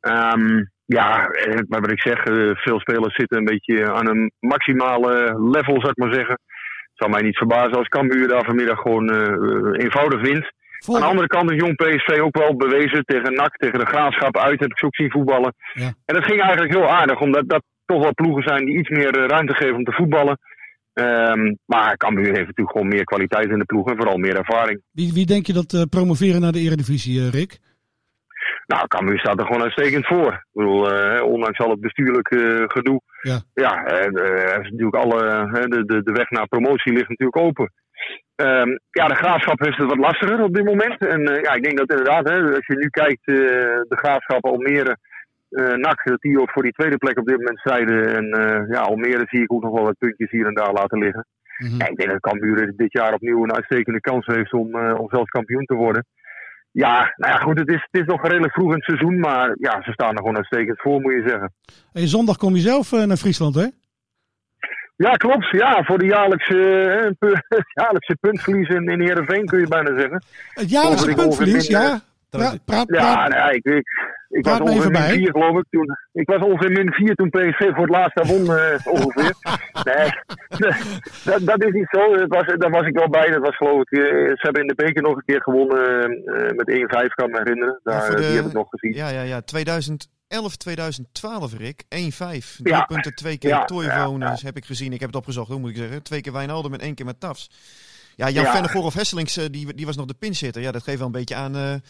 Ehm, 0.00 0.64
ja, 0.86 1.26
eh, 1.26 1.58
maar 1.68 1.80
wat 1.80 1.90
ik 1.90 2.00
zeg, 2.00 2.24
eh, 2.24 2.50
veel 2.54 2.80
spelers 2.80 3.14
zitten 3.14 3.38
een 3.38 3.44
beetje 3.44 3.92
aan 3.92 4.08
een 4.08 4.32
maximale 4.40 5.12
level, 5.50 5.80
zou 5.80 5.88
ik 5.88 5.96
maar 5.96 6.14
zeggen. 6.14 6.38
Het 6.62 7.00
zou 7.00 7.10
mij 7.10 7.22
niet 7.22 7.36
verbazen 7.36 7.78
als 7.78 7.88
Cambuur 7.88 8.28
daar 8.28 8.44
vanmiddag 8.44 8.78
gewoon 8.80 9.10
eenvoudig 9.72 10.20
wint. 10.20 10.52
Aan 10.86 11.00
de 11.00 11.06
andere 11.06 11.26
kant 11.26 11.50
is 11.50 11.60
Jong 11.60 11.76
PSV 11.76 12.20
ook 12.20 12.36
wel 12.36 12.56
bewezen 12.56 13.04
tegen 13.04 13.32
NAC, 13.32 13.56
tegen 13.56 13.78
de 13.78 13.86
Graafschap 13.86 14.36
uit, 14.36 14.60
heb 14.60 14.70
ik 14.70 14.78
ze 14.78 14.86
ook 14.86 14.94
zien 14.94 15.10
voetballen. 15.10 15.54
Ja. 15.72 15.92
En 16.04 16.14
dat 16.14 16.24
ging 16.24 16.40
eigenlijk 16.40 16.72
heel 16.72 16.88
aardig, 16.88 17.20
omdat 17.20 17.48
dat 17.48 17.62
toch 17.86 18.02
wel 18.02 18.14
ploegen 18.14 18.42
zijn 18.42 18.64
die 18.64 18.78
iets 18.78 18.88
meer 18.88 19.26
ruimte 19.26 19.54
geven 19.54 19.76
om 19.76 19.84
te 19.84 19.92
voetballen. 19.92 20.38
Ehm, 20.92 21.54
maar 21.64 21.96
Cambuur 21.96 22.26
heeft 22.26 22.46
natuurlijk 22.46 22.70
gewoon 22.70 22.88
meer 22.88 23.04
kwaliteit 23.04 23.50
in 23.50 23.58
de 23.58 23.64
ploeg 23.64 23.88
en 23.88 23.96
vooral 23.96 24.16
meer 24.16 24.36
ervaring. 24.36 24.82
Wie, 24.90 25.12
wie 25.12 25.26
denk 25.26 25.46
je 25.46 25.52
dat 25.52 25.86
promoveren 25.90 26.40
naar 26.40 26.52
de 26.52 26.60
Eredivisie, 26.60 27.30
Rick? 27.30 27.58
Nou, 28.66 28.86
Cambuur 28.86 29.18
staat 29.18 29.38
er 29.38 29.46
gewoon 29.46 29.62
uitstekend 29.62 30.06
voor. 30.06 30.32
Ik 30.32 30.46
bedoel, 30.52 30.92
eh, 30.92 31.22
ondanks 31.22 31.58
al 31.58 31.70
het 31.70 31.80
bestuurlijk 31.80 32.28
eh, 32.28 32.64
gedoe. 32.66 33.00
Ja. 33.22 33.40
Ja, 33.54 33.84
eh, 33.84 34.06
eh, 34.06 34.60
is 34.60 34.70
natuurlijk 34.70 34.96
alle, 34.96 35.18
de, 35.68 35.84
de, 35.84 36.02
de 36.02 36.12
weg 36.12 36.30
naar 36.30 36.48
promotie 36.48 36.92
ligt 36.92 37.08
natuurlijk 37.08 37.36
open. 37.36 37.72
Ehm, 38.36 38.68
ja, 38.90 39.06
de 39.08 39.14
graafschap 39.14 39.58
heeft 39.58 39.76
het 39.76 39.88
wat 39.88 39.98
lastiger 39.98 40.42
op 40.42 40.54
dit 40.54 40.64
moment. 40.64 41.06
En 41.06 41.20
ja, 41.20 41.52
ik 41.52 41.62
denk 41.62 41.78
dat 41.78 41.90
inderdaad, 41.90 42.28
hè, 42.28 42.54
als 42.54 42.66
je 42.66 42.76
nu 42.76 42.88
kijkt, 42.88 43.26
eh, 43.26 43.34
de 43.92 43.96
graafschap 44.02 44.44
Almere, 44.44 44.96
eh 45.48 45.74
NAC, 45.74 46.00
dat 46.04 46.20
die 46.20 46.40
ook 46.40 46.50
voor 46.50 46.62
die 46.62 46.72
tweede 46.72 46.96
plek 46.96 47.18
op 47.18 47.26
dit 47.26 47.36
moment 47.36 47.58
strijden. 47.58 48.16
En 48.16 48.26
ja, 48.70 48.80
Almere 48.80 49.24
zie 49.28 49.42
ik 49.42 49.52
ook 49.52 49.62
nog 49.62 49.72
wel 49.72 49.84
wat 49.84 49.98
puntjes 49.98 50.30
hier 50.30 50.46
en 50.46 50.54
daar 50.54 50.72
laten 50.72 50.98
liggen. 50.98 51.26
Mhm. 51.58 51.76
Ja, 51.78 51.88
ik 51.88 51.96
denk 51.96 52.10
dat 52.10 52.20
Cambuur 52.20 52.72
dit 52.76 52.92
jaar 52.92 53.12
opnieuw 53.12 53.42
een 53.42 53.54
uitstekende 53.54 54.00
kans 54.00 54.26
heeft 54.26 54.52
om, 54.52 54.74
om 54.74 55.08
zelfs 55.08 55.30
kampioen 55.30 55.64
te 55.64 55.74
worden. 55.74 56.06
Ja, 56.72 57.12
nou 57.16 57.32
ja, 57.32 57.38
goed, 57.38 57.58
het 57.58 57.68
is, 57.68 57.88
het 57.90 58.00
is 58.00 58.06
nog 58.06 58.22
redelijk 58.26 58.52
vroeg 58.52 58.68
in 58.68 58.74
het 58.74 58.84
seizoen, 58.84 59.18
maar 59.20 59.54
ja, 59.58 59.82
ze 59.82 59.92
staan 59.92 60.10
er 60.10 60.16
gewoon 60.18 60.36
uitstekend 60.36 60.80
voor, 60.80 61.00
moet 61.00 61.12
je 61.12 61.24
zeggen. 61.28 61.52
Hey, 61.92 62.06
zondag 62.06 62.36
kom 62.36 62.54
je 62.54 62.60
zelf 62.60 62.92
eh, 62.92 63.02
naar 63.04 63.16
Friesland, 63.16 63.54
hè? 63.54 63.66
Ja, 64.96 65.10
klopt. 65.12 65.50
Ja, 65.50 65.84
voor 65.84 65.98
de 65.98 66.06
jaarlijkse, 66.06 66.80
eh, 66.82 67.10
pu- 67.18 67.40
jaarlijkse 67.82 68.16
puntverlies 68.20 68.68
in, 68.68 68.88
in 68.88 69.00
Heerenveen 69.00 69.46
kun 69.46 69.60
je 69.60 69.66
bijna 69.68 69.94
zeggen. 70.00 70.24
Het 70.48 70.70
jaarlijkse 70.70 71.14
puntverlies, 71.14 71.66
ja. 71.66 72.00
Praat, 72.30 72.64
praat, 72.64 72.88
Ja, 72.88 73.00
praat. 73.14 73.28
nou 73.28 73.34
ja, 73.42 73.50
ik, 73.50 73.64
ik, 73.64 73.88
ik 74.38 74.44
was 74.44 74.56
Praat 74.56 74.68
ongeveer 74.68 74.90
min 74.90 75.00
bij. 75.00 75.12
4 75.16 75.30
geloof 75.30 75.56
ik 75.58 75.64
toen. 75.70 75.96
Ik 76.12 76.26
was 76.28 76.42
ongeveer 76.42 76.70
min 76.70 76.92
4 76.92 77.14
toen 77.14 77.30
PSV 77.30 77.58
voor 77.74 77.86
het 77.86 77.96
laatst 77.98 78.16
daar 78.16 78.26
won 78.26 78.56
eh, 78.56 78.86
ongeveer. 78.96 79.34
Nee, 79.90 80.08
dat, 81.30 81.46
dat 81.46 81.64
is 81.64 81.72
niet 81.72 81.88
zo. 81.90 82.16
Dat 82.16 82.28
was, 82.28 82.46
daar 82.58 82.70
was 82.70 82.86
ik 82.86 82.94
wel 82.98 83.08
bij. 83.08 83.30
Dat 83.30 83.40
was 83.40 83.56
geloof 83.56 83.80
ik, 83.80 83.90
eh, 83.90 84.00
ze 84.02 84.38
hebben 84.38 84.62
in 84.62 84.68
de 84.68 84.74
beker 84.74 85.02
nog 85.02 85.16
een 85.16 85.22
keer 85.26 85.42
gewonnen 85.42 86.10
eh, 86.10 86.56
met 86.56 86.68
1-5 87.04 87.14
kan 87.14 87.26
ik 87.26 87.32
me 87.32 87.38
herinneren. 87.38 87.80
Daar, 87.82 88.10
de- 88.10 88.16
Die 88.16 88.24
heb 88.26 88.44
ik 88.46 88.52
nog 88.52 88.68
gezien. 88.70 88.94
Ja, 88.94 89.08
ja, 89.08 89.22
ja. 89.22 89.40
2011, 89.40 90.56
2012, 90.56 91.56
Rick. 91.58 91.82
1-5. 91.82 91.86
Drie 92.56 92.74
Ja. 92.74 92.84
punten, 92.84 93.14
twee 93.14 93.38
keer 93.38 93.50
Ja, 93.50 93.66
heb 94.42 94.56
ik 94.56 94.64
gezien. 94.64 94.92
Ik 94.92 95.00
heb 95.00 95.08
het 95.08 95.18
opgezocht, 95.18 95.48
hoe 95.50 95.58
moet 95.60 95.70
ik 95.70 95.76
zeggen. 95.76 96.02
Twee 96.02 96.20
keer 96.20 96.32
Wijnaldum 96.32 96.72
en 96.72 96.80
één 96.80 96.94
keer 96.94 97.06
met 97.06 97.20
Tafs. 97.20 97.50
Ja, 98.16 98.28
Jan 98.28 98.44
Ja. 98.44 98.52
Vennegoor 98.52 98.84
of 98.84 98.94
Hesselings, 98.94 99.34
die, 99.34 99.74
die 99.74 99.86
was 99.86 99.96
nog 99.96 100.06
de 100.06 100.14
pinzitter. 100.18 100.62
Ja, 100.62 100.72
dat 100.72 100.82
geeft 100.82 100.98
wel 100.98 101.06
een 101.06 101.12
beetje 101.12 101.34
aan... 101.34 101.80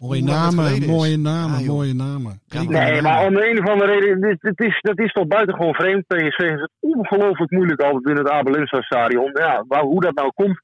Mooie 0.00 0.22
namen, 0.22 0.64
is. 0.64 0.86
mooie 0.86 1.18
namen, 1.18 1.60
Ja, 1.60 1.66
mooie 1.72 1.94
namen. 1.94 2.40
Nee, 2.68 3.02
maar 3.02 3.26
om 3.26 3.34
de 3.34 3.50
een 3.50 3.58
of 3.62 3.68
andere 3.68 3.92
reden, 3.98 4.20
dit, 4.20 4.40
dit 4.40 4.60
is, 4.60 4.78
dat 4.80 4.98
is 4.98 5.12
toch 5.12 5.26
buitengewoon 5.26 5.74
vreemd. 5.74 6.06
PSV 6.06 6.38
heeft 6.38 6.60
het 6.60 6.70
ongelooflijk 6.80 7.50
moeilijk 7.50 7.80
altijd 7.80 8.08
in 8.08 8.24
het 8.24 8.30
Abelensa 8.30 8.80
stadion. 8.82 9.30
Ja, 9.32 9.64
waar, 9.68 9.82
hoe 9.82 10.00
dat 10.00 10.14
nou 10.14 10.30
komt. 10.34 10.60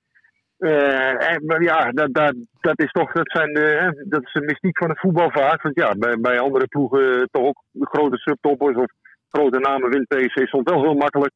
eh, 0.58 1.30
en- 1.30 1.42
maar 1.46 1.62
ja, 1.62 1.90
dat, 1.90 2.14
dat, 2.14 2.34
dat 2.60 2.78
is 2.80 2.90
toch, 2.90 3.12
dat, 3.12 3.30
zijn 3.30 3.52
de, 3.54 3.60
hè, 3.60 4.04
dat 4.08 4.22
is 4.22 4.32
de 4.32 4.40
mystiek 4.40 4.78
van 4.78 4.88
het 4.88 5.00
voetbal 5.00 5.30
vaak. 5.30 5.62
Want 5.62 5.76
ja, 5.76 5.94
bij, 5.98 6.16
bij 6.20 6.38
andere 6.40 6.66
ploegen 6.66 7.14
eh, 7.16 7.22
toch 7.30 7.42
ook 7.44 7.62
de 7.70 7.86
grote 7.86 8.16
subtoppers 8.16 8.76
of 8.76 8.90
grote 9.28 9.58
namen 9.58 9.90
wint 9.90 10.08
PSV 10.08 10.46
soms 10.46 10.70
wel 10.70 10.82
heel 10.82 10.94
makkelijk. 10.94 11.32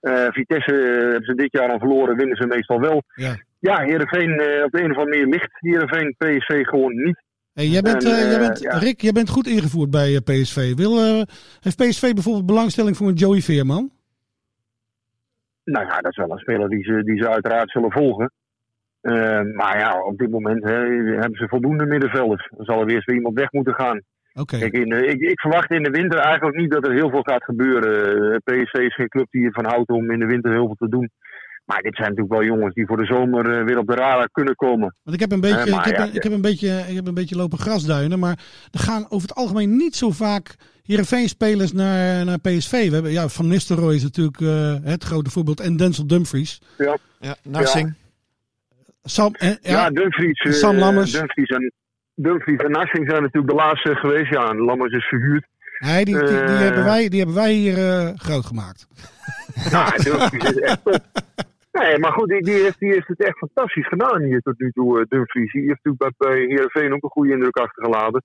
Eh, 0.00 0.26
Vitesse 0.28 0.72
eh, 0.80 1.00
hebben 1.00 1.24
ze 1.24 1.34
dit 1.34 1.52
jaar 1.52 1.70
al 1.70 1.78
verloren, 1.78 2.16
winnen 2.16 2.36
ze 2.36 2.46
meestal 2.46 2.80
wel. 2.80 3.02
Ja. 3.14 3.34
Ja, 3.60 3.78
Heerenveen 3.80 4.38
eh, 4.40 4.64
op 4.64 4.70
de 4.70 4.82
een 4.82 4.90
of 4.90 4.96
andere 4.96 5.16
manier 5.16 5.26
ligt 5.26 5.50
Heerenveen 5.52 6.14
PSV 6.18 6.64
gewoon 6.64 6.94
niet. 7.04 7.26
Hey, 7.58 7.66
jij 7.66 7.82
bent, 7.82 8.04
En, 8.04 8.10
eh, 8.10 8.18
jij 8.18 8.32
eh, 8.32 8.38
bent, 8.38 8.60
ja. 8.60 8.78
Rick, 8.78 9.00
jij 9.00 9.12
bent 9.12 9.28
goed 9.28 9.46
ingevoerd 9.46 9.90
bij 9.90 10.14
eh, 10.14 10.20
PSV. 10.24 10.74
Wil, 10.74 11.24
heeft 11.60 11.76
PSV 11.76 12.12
bijvoorbeeld 12.12 12.46
belangstelling 12.46 12.96
voor 12.96 13.08
een 13.08 13.14
Joey 13.14 13.40
Veerman? 13.40 13.90
Nou 15.64 15.86
ja, 15.86 16.00
dat 16.00 16.10
is 16.10 16.16
wel 16.16 16.30
een 16.30 16.38
speler 16.38 16.68
die 16.68 16.82
ze, 16.82 17.02
die 17.04 17.18
ze 17.22 17.28
uiteraard 17.28 17.70
zullen 17.70 17.92
volgen. 17.92 18.32
Maar 19.54 19.78
ja, 19.78 20.02
op 20.02 20.18
dit 20.18 20.30
moment 20.30 20.64
hè, 20.64 20.78
hebben 21.22 21.38
ze 21.38 21.48
voldoende 21.48 21.86
middenvelders. 21.86 22.48
Dan 22.56 22.64
zal 22.64 22.80
er 22.80 22.86
weer 22.86 22.94
eens 22.94 23.06
iemand 23.06 23.38
weg 23.38 23.52
moeten 23.52 23.74
gaan. 23.74 24.02
Oké. 24.34 24.58
Kijk, 24.58 24.72
in 24.72 25.08
ik, 25.08 25.20
ik 25.20 25.40
verwacht 25.40 25.70
in 25.70 25.82
de 25.82 25.90
winter 25.90 26.18
eigenlijk 26.18 26.56
niet 26.56 26.70
dat 26.70 26.86
er 26.86 26.92
heel 26.92 27.10
veel 27.10 27.22
gaat 27.22 27.44
gebeuren. 27.44 28.40
PSV 28.44 28.74
is 28.74 28.94
geen 28.94 29.08
club 29.08 29.26
die 29.30 29.44
ervan 29.44 29.66
houdt 29.66 29.90
om 29.90 30.10
in 30.10 30.18
de 30.18 30.26
winter 30.26 30.52
heel 30.52 30.66
veel 30.66 30.88
te 30.88 30.88
doen. 30.88 31.10
Maar 31.68 31.82
dit 31.82 31.94
zijn 31.96 32.08
natuurlijk 32.08 32.34
wel 32.40 32.44
jongens 32.44 32.74
die 32.74 32.86
voor 32.86 32.96
de 32.96 33.04
zomer 33.04 33.58
eh, 33.58 33.64
weer 33.64 33.78
op 33.78 33.86
de 33.86 33.94
radar 33.94 34.28
kunnen 34.32 34.54
komen. 34.54 34.94
Want 35.02 35.16
ik 35.16 35.20
heb 35.20 35.32
een 35.32 35.40
beetje, 35.40 35.56
Eh, 35.56 35.66
ik 35.78 35.84
heb, 35.84 35.96
ja, 35.96 36.02
een- 36.06 36.14
ik 36.14 36.22
heb 36.22 36.32
een 36.32 36.40
beetje, 36.40 36.84
ik 36.88 36.94
heb 36.94 37.06
een 37.06 37.14
beetje 37.14 37.36
lopen 37.36 37.58
grasduinen, 37.58 38.18
maar 38.18 38.38
er 38.70 38.80
gaan 38.80 39.06
over 39.08 39.28
het 39.28 39.36
algemeen 39.36 39.76
niet 39.76 39.96
zo 39.96 40.10
vaak 40.10 40.54
Heerenveen-spelers 40.82 41.72
naar, 41.72 42.24
naar 42.24 42.38
PSV. 42.38 42.70
We 42.88 42.94
hebben, 42.94 43.12
ja, 43.12 43.28
Van 43.28 43.46
Nistelrooy 43.46 43.94
is 43.94 44.02
natuurlijk 44.02 44.40
eh, 44.40 44.74
het 44.82 45.04
grote 45.04 45.30
voorbeeld 45.30 45.60
en 45.60 45.76
Denzel 45.76 46.06
Dumfries. 46.06 46.60
ja, 46.78 46.96
Narsing. 47.42 47.94
Sam, 49.02 49.34
eh, 49.34 49.48
Ja, 49.48 49.56
ja, 49.60 49.90
Dumfries, 49.90 50.38
eh, 50.40 50.52
Sam 50.52 50.76
Lammers. 50.76 51.12
Dumfries 51.12 51.48
en, 51.48 51.72
Dumfries 52.14 52.58
en 52.60 52.70
Narsing 52.70 53.10
zijn 53.10 53.22
natuurlijk 53.22 53.52
de 53.52 53.58
laatste 53.58 53.94
geweest. 53.94 54.30
Ja, 54.32 54.48
en 54.50 54.56
Lammers 54.56 54.92
is 54.92 55.04
verhuurd. 55.04 55.46
nee, 55.78 56.04
die, 56.04 56.14
die, 56.18 56.26
die, 56.26 56.36
hebben 56.38 56.84
wij, 56.84 57.08
die 57.08 57.18
hebben 57.18 57.36
wij 57.36 57.52
hier 57.52 57.88
eh, 57.88 58.10
groot 58.16 58.46
gemaakt. 58.46 58.86
Ja, 59.70 59.90
Dumfries 59.90 60.44
is 60.50 60.58
echt 60.58 60.84
top. 60.84 61.00
Nee, 61.72 61.98
maar 61.98 62.12
goed, 62.12 62.28
die, 62.28 62.42
die, 62.42 62.62
heeft, 62.62 62.78
die 62.78 62.92
heeft 62.92 63.08
het 63.08 63.20
echt 63.24 63.38
fantastisch 63.38 63.88
gedaan 63.88 64.22
hier 64.22 64.40
tot 64.40 64.58
nu 64.58 64.70
toe, 64.70 64.98
eh, 65.00 65.04
Dumfries. 65.08 65.52
Die 65.52 65.62
heeft 65.62 65.80
natuurlijk 65.84 66.16
bij, 66.18 66.28
bij 66.28 66.40
Heerenveen 66.40 66.94
ook 66.94 67.02
een 67.02 67.10
goede 67.10 67.32
indruk 67.32 67.56
achtergelaten. 67.56 68.22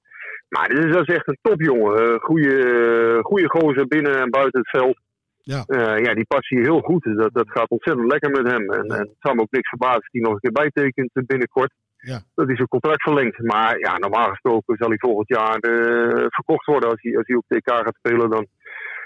Maar 0.49 0.67
dit 0.67 0.86
is, 0.86 0.91
dat 0.91 1.08
is 1.10 1.15
echt 1.15 1.27
een 1.27 1.38
topjongen. 1.41 1.95
Eh 1.97 2.19
goede, 2.19 3.19
goede 3.23 3.49
gozer 3.49 3.88
binnen 3.88 4.19
en 4.19 4.29
buiten 4.29 4.60
het 4.60 4.69
veld. 4.69 4.97
Ja. 5.38 5.63
Eh, 5.67 6.03
ja, 6.03 6.13
die 6.13 6.25
past 6.25 6.49
hier 6.49 6.62
heel 6.62 6.79
goed. 6.79 7.03
Dat, 7.03 7.34
dat 7.34 7.49
gaat 7.51 7.69
ontzettend 7.69 8.12
lekker 8.12 8.32
met 8.32 8.51
hem. 8.51 8.71
En, 8.71 8.86
en 8.88 8.99
het 8.99 9.15
zou 9.19 9.36
me 9.36 9.41
ook 9.41 9.51
niks 9.51 9.69
verbazen 9.69 9.95
als 9.95 10.08
hij 10.12 10.21
nog 10.21 10.34
een 10.34 10.39
keer 10.39 10.51
bijtekent 10.51 11.10
binnenkort. 11.13 11.71
Ja. 11.97 12.21
Dat 12.36 12.47
hij 12.47 12.56
zijn 12.56 12.67
contract 12.67 13.01
verlengt. 13.01 13.39
Maar 13.39 13.79
ja, 13.79 13.97
normaal 13.97 14.29
gesproken 14.29 14.77
zal 14.77 14.88
hij 14.88 14.97
volgend 14.97 15.27
jaar 15.27 15.58
eh, 15.58 16.25
verkocht 16.29 16.65
worden. 16.65 16.89
Als 16.89 17.01
hij, 17.01 17.17
als 17.17 17.27
hij 17.27 17.36
op 17.36 17.45
TK 17.47 17.69
gaat 17.69 17.95
spelen, 17.95 18.29
dan, 18.29 18.47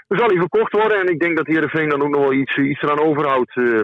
dan 0.08 0.18
zal 0.18 0.28
hij 0.28 0.38
verkocht 0.38 0.72
worden. 0.72 1.00
En 1.00 1.06
ik 1.06 1.20
denk 1.20 1.36
dat 1.36 1.46
Heerenveen 1.46 1.88
dan 1.88 2.02
ook 2.02 2.14
nog 2.14 2.20
wel 2.20 2.32
iets, 2.32 2.56
iets 2.56 2.82
eraan 2.82 3.00
overhoudt. 3.00 3.56
eh, 3.56 3.80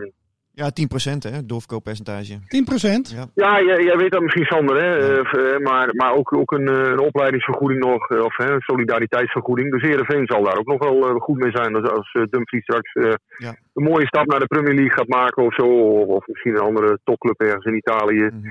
Ja, 0.57 0.71
10% 0.71 1.33
hè, 1.33 1.47
doorverkooppercentage. 1.47 2.35
10%? 2.35 3.15
Ja. 3.19 3.25
Ja, 3.35 3.63
jij, 3.63 3.83
jij 3.85 3.97
weet 3.97 4.11
dat 4.13 4.23
misschien, 4.23 4.45
Sander, 4.45 4.77
hè? 4.85 4.91
eh, 5.23 5.59
maar, 5.59 5.95
maar 5.95 6.13
ook, 6.15 6.37
ook 6.37 6.53
een, 6.53 6.69
eh, 6.69 6.91
een 6.93 6.99
opleidingsvergoeding 6.99 7.81
nog, 7.81 8.09
eh, 8.11 8.25
of 8.25 8.37
hè, 8.37 8.53
een 8.53 8.61
solidariteitsvergoeding. 8.61 9.71
Dus 9.73 9.83
Heerenveen 9.83 10.27
zal 10.27 10.43
daar 10.43 10.59
ook 10.59 10.67
nog 10.67 10.79
wel 10.85 11.09
eh, 11.09 11.15
goed 11.21 11.39
mee 11.39 11.51
zijn 11.51 11.75
als, 11.75 11.91
als 11.91 12.13
eh, 12.13 12.23
Dumfries 12.31 12.63
straks 12.63 12.93
eh, 12.93 13.13
Ja. 13.37 13.57
een 13.75 13.83
mooie 13.85 14.07
stap 14.07 14.27
naar 14.27 14.39
de 14.41 14.47
Premier 14.47 14.75
League 14.75 14.93
gaat 14.93 15.09
maken 15.09 15.45
of 15.45 15.55
zo. 15.55 15.67
Of, 15.67 16.07
of 16.09 16.27
misschien 16.27 16.55
een 16.55 16.61
andere 16.71 16.99
topclub 17.05 17.41
ergens 17.41 17.65
in 17.65 17.77
Italië. 17.77 18.23
Mhm. 18.33 18.49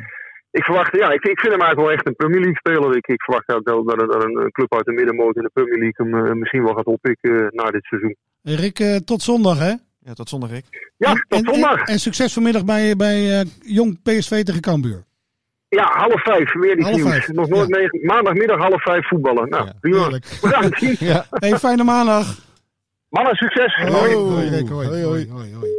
Ik 0.52 0.63
verwacht, 0.63 0.96
ja, 0.98 1.08
ik, 1.12 1.24
ik 1.26 1.39
vind 1.39 1.54
hem 1.54 1.62
eigenlijk 1.62 1.80
wel 1.82 1.92
echt 1.92 2.08
een 2.08 2.16
Premier 2.16 2.39
League 2.39 2.58
speler. 2.63 2.96
Ik, 2.98 3.08
ik 3.08 3.22
verwacht 3.24 3.50
ook 3.54 3.68
wel 3.70 3.84
dat, 3.84 4.02
er- 4.02 4.08
dat 4.08 4.24
een, 4.24 4.52
club 4.52 4.74
uit 4.76 4.86
de 4.86 4.92
middenmoot 4.92 5.36
in 5.36 5.42
de 5.44 5.50
Premier 5.54 5.78
League 5.80 6.06
hem 6.12 6.26
eh, 6.26 6.34
misschien 6.34 6.63
wel 6.63 6.74
gaat 6.74 6.86
oppikken 6.86 7.39
eh, 7.42 7.48
na 7.50 7.72
dit 7.72 7.84
seizoen. 7.84 8.16
Rick, 8.42 8.80
eh, 8.80 8.96
tot 8.96 9.22
zondag 9.22 9.60
hè? 9.60 9.74
Ja, 10.06 10.13
tot 10.13 10.30
zondag, 10.30 10.50
Rick. 10.50 10.92
Ja, 10.98 11.10
En- 11.12 11.26
tot 11.28 11.46
zondag. 11.54 11.80
En, 11.80 11.86
en 11.94 12.00
succes 12.00 12.34
vanmiddag 12.34 12.66
bij, 12.66 12.96
bij 12.96 13.39
eh, 13.39 13.46
Jong 13.62 14.02
PSV 14.02 14.44
tegen 14.44 14.62
Cambuur. 14.62 15.04
Ja, 15.70 15.84
half 15.98 16.22
vijf, 16.24 16.54
weer 16.54 16.76
nieuws. 16.76 17.02
vijf, 17.02 17.28
Nog 17.28 17.48
nooit 17.50 17.70
ja. 17.70 17.78
mee- 17.78 18.06
maandagmiddag 18.06 18.58
half 18.60 18.82
vijf 18.84 19.08
voetballen. 19.08 19.50
Nou, 19.50 19.66
Ja. 19.66 19.74
Heerlijk. 19.82 20.38
Bedankt. 20.42 20.80
Ja. 21.00 21.26
Hey, 21.30 21.58
fijne 21.60 21.84
maandag. 21.84 22.38
Mannen, 23.10 23.36
succes. 23.36 23.76
Hoi, 23.76 23.92
Hoi. 23.92 24.13
hoi, 24.13 24.50
Rick, 24.50 24.68
hoi, 24.70 24.88
Hoi, 24.88 25.04
hoi, 25.04 25.28
hoi. 25.28 25.30
hoi, 25.32 25.54
hoi. 25.54 25.72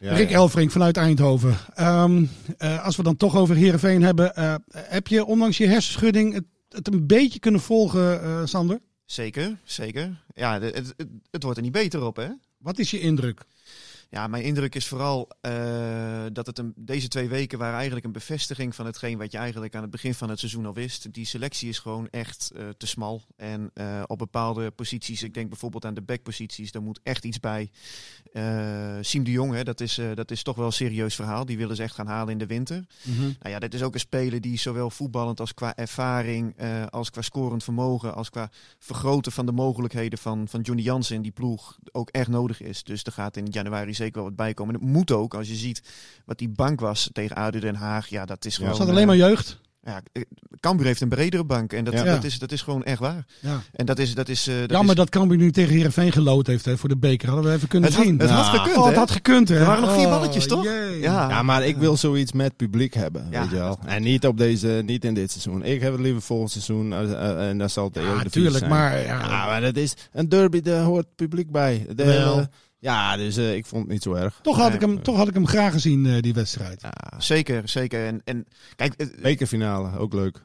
Ja, 0.00 0.14
Rick 0.14 0.28
ja. 0.28 0.34
Elfrink 0.36 0.70
vanuit 0.70 0.96
Eindhoven. 0.96 1.54
Ehm, 1.74 2.24
eh, 2.58 2.84
als 2.84 2.96
we 2.96 3.02
dan 3.02 3.16
toch 3.16 3.36
over 3.36 3.56
Heerenveen 3.56 4.02
hebben. 4.02 4.34
eh, 4.34 4.54
heb 4.72 5.06
je 5.06 5.24
ondanks 5.24 5.56
je 5.56 5.66
hersenschudding 5.66 6.34
het, 6.34 6.44
het 6.68 6.92
een 6.92 7.06
beetje 7.06 7.38
kunnen 7.38 7.60
volgen, 7.60 8.22
eh, 8.22 8.40
Sander? 8.44 8.78
Zeker, 9.04 9.56
zeker. 9.64 10.10
Ja, 10.34 10.60
het, 10.60 10.74
het, 10.76 10.94
het 11.30 11.42
wordt 11.42 11.58
er 11.58 11.64
niet 11.64 11.72
beter 11.72 12.04
op, 12.04 12.16
hè? 12.16 12.26
Wat 12.66 12.78
is 12.78 12.90
je 12.90 13.00
indruk? 13.00 13.44
Ja, 14.10 14.26
mijn 14.26 14.42
indruk 14.42 14.74
is 14.74 14.86
vooral 14.86 15.28
eh, 15.40 16.24
dat 16.32 16.46
het 16.46 16.58
een, 16.58 16.72
deze 16.76 17.08
twee 17.08 17.28
weken 17.28 17.58
waren 17.58 17.74
eigenlijk 17.74 18.06
een 18.06 18.12
bevestiging 18.12 18.74
van 18.74 18.86
hetgeen 18.86 19.18
wat 19.18 19.32
je 19.32 19.38
eigenlijk 19.38 19.74
aan 19.74 19.82
het 19.82 19.90
begin 19.90 20.14
van 20.14 20.28
het 20.28 20.38
seizoen 20.38 20.66
al 20.66 20.74
wist. 20.74 21.12
Die 21.12 21.24
selectie 21.24 21.68
is 21.68 21.78
gewoon 21.78 22.08
echt 22.10 22.52
eh, 22.56 22.68
te 22.76 22.86
smal. 22.86 23.22
En 23.36 23.70
eh, 23.74 24.02
op 24.06 24.18
bepaalde 24.18 24.70
posities, 24.70 25.22
ik 25.22 25.34
denk 25.34 25.48
bijvoorbeeld 25.48 25.84
aan 25.84 25.94
de 25.94 26.02
backposities, 26.02 26.72
daar 26.72 26.82
moet 26.82 27.00
echt 27.02 27.24
iets 27.24 27.40
bij. 27.40 27.70
Siem 29.00 29.24
de 29.24 29.30
Jong, 29.30 29.54
hè, 29.54 29.64
dat, 29.64 29.80
is, 29.80 30.00
dat 30.14 30.30
is 30.30 30.42
toch 30.42 30.56
wel 30.56 30.66
een 30.66 30.72
serieus 30.72 31.14
verhaal. 31.14 31.44
Die 31.44 31.56
willen 31.56 31.76
ze 31.76 31.82
echt 31.82 31.94
gaan 31.94 32.06
halen 32.06 32.32
in 32.32 32.38
de 32.38 32.46
winter. 32.46 32.86
Nou 33.04 33.54
ja, 33.54 33.58
dit 33.58 33.74
is 33.74 33.82
ook 33.82 33.94
een 33.94 34.00
speler 34.00 34.40
die 34.40 34.58
zowel 34.58 34.90
voetballend 34.90 35.40
als 35.40 35.54
qua 35.54 35.76
ervaring, 35.76 36.56
als 36.90 37.10
qua 37.10 37.22
scorend 37.22 37.64
vermogen, 37.64 38.14
als 38.14 38.30
qua 38.30 38.50
vergroten 38.78 39.32
van 39.32 39.46
de 39.46 39.52
mogelijkheden 39.52 40.18
van, 40.18 40.48
van 40.48 40.60
Johnny 40.60 40.82
Jansen 40.82 41.16
in 41.16 41.22
die 41.22 41.32
ploeg 41.32 41.78
ook 41.92 42.10
echt 42.10 42.28
nodig 42.28 42.60
is. 42.60 42.84
Dus 42.84 43.02
er 43.02 43.12
gaat 43.12 43.36
in 43.36 43.46
januari 43.46 43.94
zeker 43.96 44.14
wel 44.14 44.24
wat 44.24 44.36
bij 44.36 44.54
komen. 44.54 44.74
En 44.74 44.80
het 44.80 44.90
moet 44.90 45.10
ook, 45.10 45.34
als 45.34 45.48
je 45.48 45.54
ziet 45.54 45.82
wat 46.24 46.38
die 46.38 46.48
bank 46.48 46.80
was 46.80 47.10
tegen 47.12 47.36
ADO 47.36 47.58
Den 47.58 47.74
Haag. 47.74 48.08
Ja, 48.08 48.24
dat 48.24 48.44
is 48.44 48.54
gewoon... 48.54 48.70
Was 48.70 48.78
dat 48.78 48.88
alleen 48.88 49.06
maar 49.06 49.16
eh, 49.16 49.20
jeugd? 49.20 49.58
ja, 49.86 50.00
eh, 50.12 50.22
Cambuur 50.60 50.86
heeft 50.86 51.00
een 51.00 51.08
bredere 51.08 51.44
bank 51.44 51.72
en 51.72 51.84
dat, 51.84 51.94
Ja. 51.94 52.04
dat, 52.04 52.24
is, 52.24 52.38
dat 52.38 52.52
is 52.52 52.62
gewoon 52.62 52.84
echt 52.84 52.98
waar. 52.98 53.24
Ja. 53.40 53.62
En 53.72 53.86
dat 53.86 53.98
is... 53.98 54.14
Dat 54.14 54.28
is, 54.28 54.46
eh, 54.46 54.54
dat 54.60 54.70
Jammer 54.70 54.90
is, 54.90 54.96
dat 54.96 55.08
Cambuur 55.08 55.38
nu 55.38 55.52
tegen 55.52 55.74
Heerenveen 55.74 56.12
gelood 56.12 56.46
heeft 56.46 56.64
hè, 56.64 56.76
voor 56.76 56.88
de 56.88 56.96
beker. 56.96 57.28
Hadden 57.28 57.50
we 57.50 57.56
even 57.56 57.68
kunnen 57.68 57.88
het 57.88 57.98
had, 57.98 58.06
zien. 58.06 58.18
het 58.18 58.30
had 58.30 58.46
gekund, 58.46 58.76
oh, 58.76 58.82
hè? 58.82 58.88
het 58.88 58.98
had 58.98 59.10
gekund, 59.10 59.48
hè? 59.48 59.58
Er 59.58 59.66
waren 59.66 59.82
nog 59.82 59.94
vier 59.94 60.04
Oh, 60.04 60.10
balletjes, 60.10 60.46
toch? 60.46 60.64
Ja. 61.00 61.28
Ja, 61.28 61.42
maar 61.42 61.66
ik 61.66 61.76
wil 61.76 61.96
zoiets 61.96 62.32
met 62.32 62.56
publiek 62.56 62.94
hebben, 62.94 63.26
Ja. 63.30 63.40
weet 63.40 63.50
je 63.50 63.56
wel. 63.56 63.78
En 63.84 64.02
niet 64.02 64.26
op 64.26 64.38
deze, 64.38 64.82
niet 64.84 65.04
in 65.04 65.14
dit 65.14 65.30
seizoen. 65.30 65.64
Ik 65.64 65.80
heb 65.80 65.92
het 65.92 66.00
liever 66.00 66.22
volgend 66.22 66.50
seizoen 66.50 66.92
en 67.38 67.58
dat 67.58 67.70
zal 67.70 67.90
de 67.90 68.00
Ja, 68.00 68.06
hele 68.06 68.22
natuurlijk, 68.22 68.68
maar... 68.68 68.98
Ja, 68.98 69.20
Ja, 69.20 69.46
maar 69.46 69.60
dat 69.60 69.76
is 69.76 69.94
een 70.12 70.28
derby, 70.28 70.60
daar 70.60 70.82
hoort 70.82 71.06
publiek 71.14 71.50
bij. 71.50 71.86
De, 71.94 72.04
Wel. 72.04 72.46
Ja, 72.86 73.16
dus 73.16 73.36
eh, 73.36 73.54
ik 73.54 73.66
vond 73.66 73.82
het 73.82 73.92
niet 73.92 74.02
zo 74.02 74.12
erg. 74.14 74.38
toch, 74.42 74.56
had 74.56 74.66
Nee. 74.66 74.74
ik 74.74 74.80
hem, 74.80 75.02
toch 75.02 75.16
had 75.16 75.28
ik 75.28 75.34
hem 75.34 75.46
graag 75.46 75.72
gezien, 75.72 76.06
eh, 76.06 76.20
die 76.20 76.34
wedstrijd. 76.34 76.82
Ja, 76.82 77.20
Zeker, 77.20 77.68
zeker. 77.68 78.06
En, 78.06 78.20
en 78.24 78.46
kijk, 78.76 78.94
eh, 78.94 79.06
bekerfinale, 79.22 79.98
ook 79.98 80.12
leuk. 80.12 80.40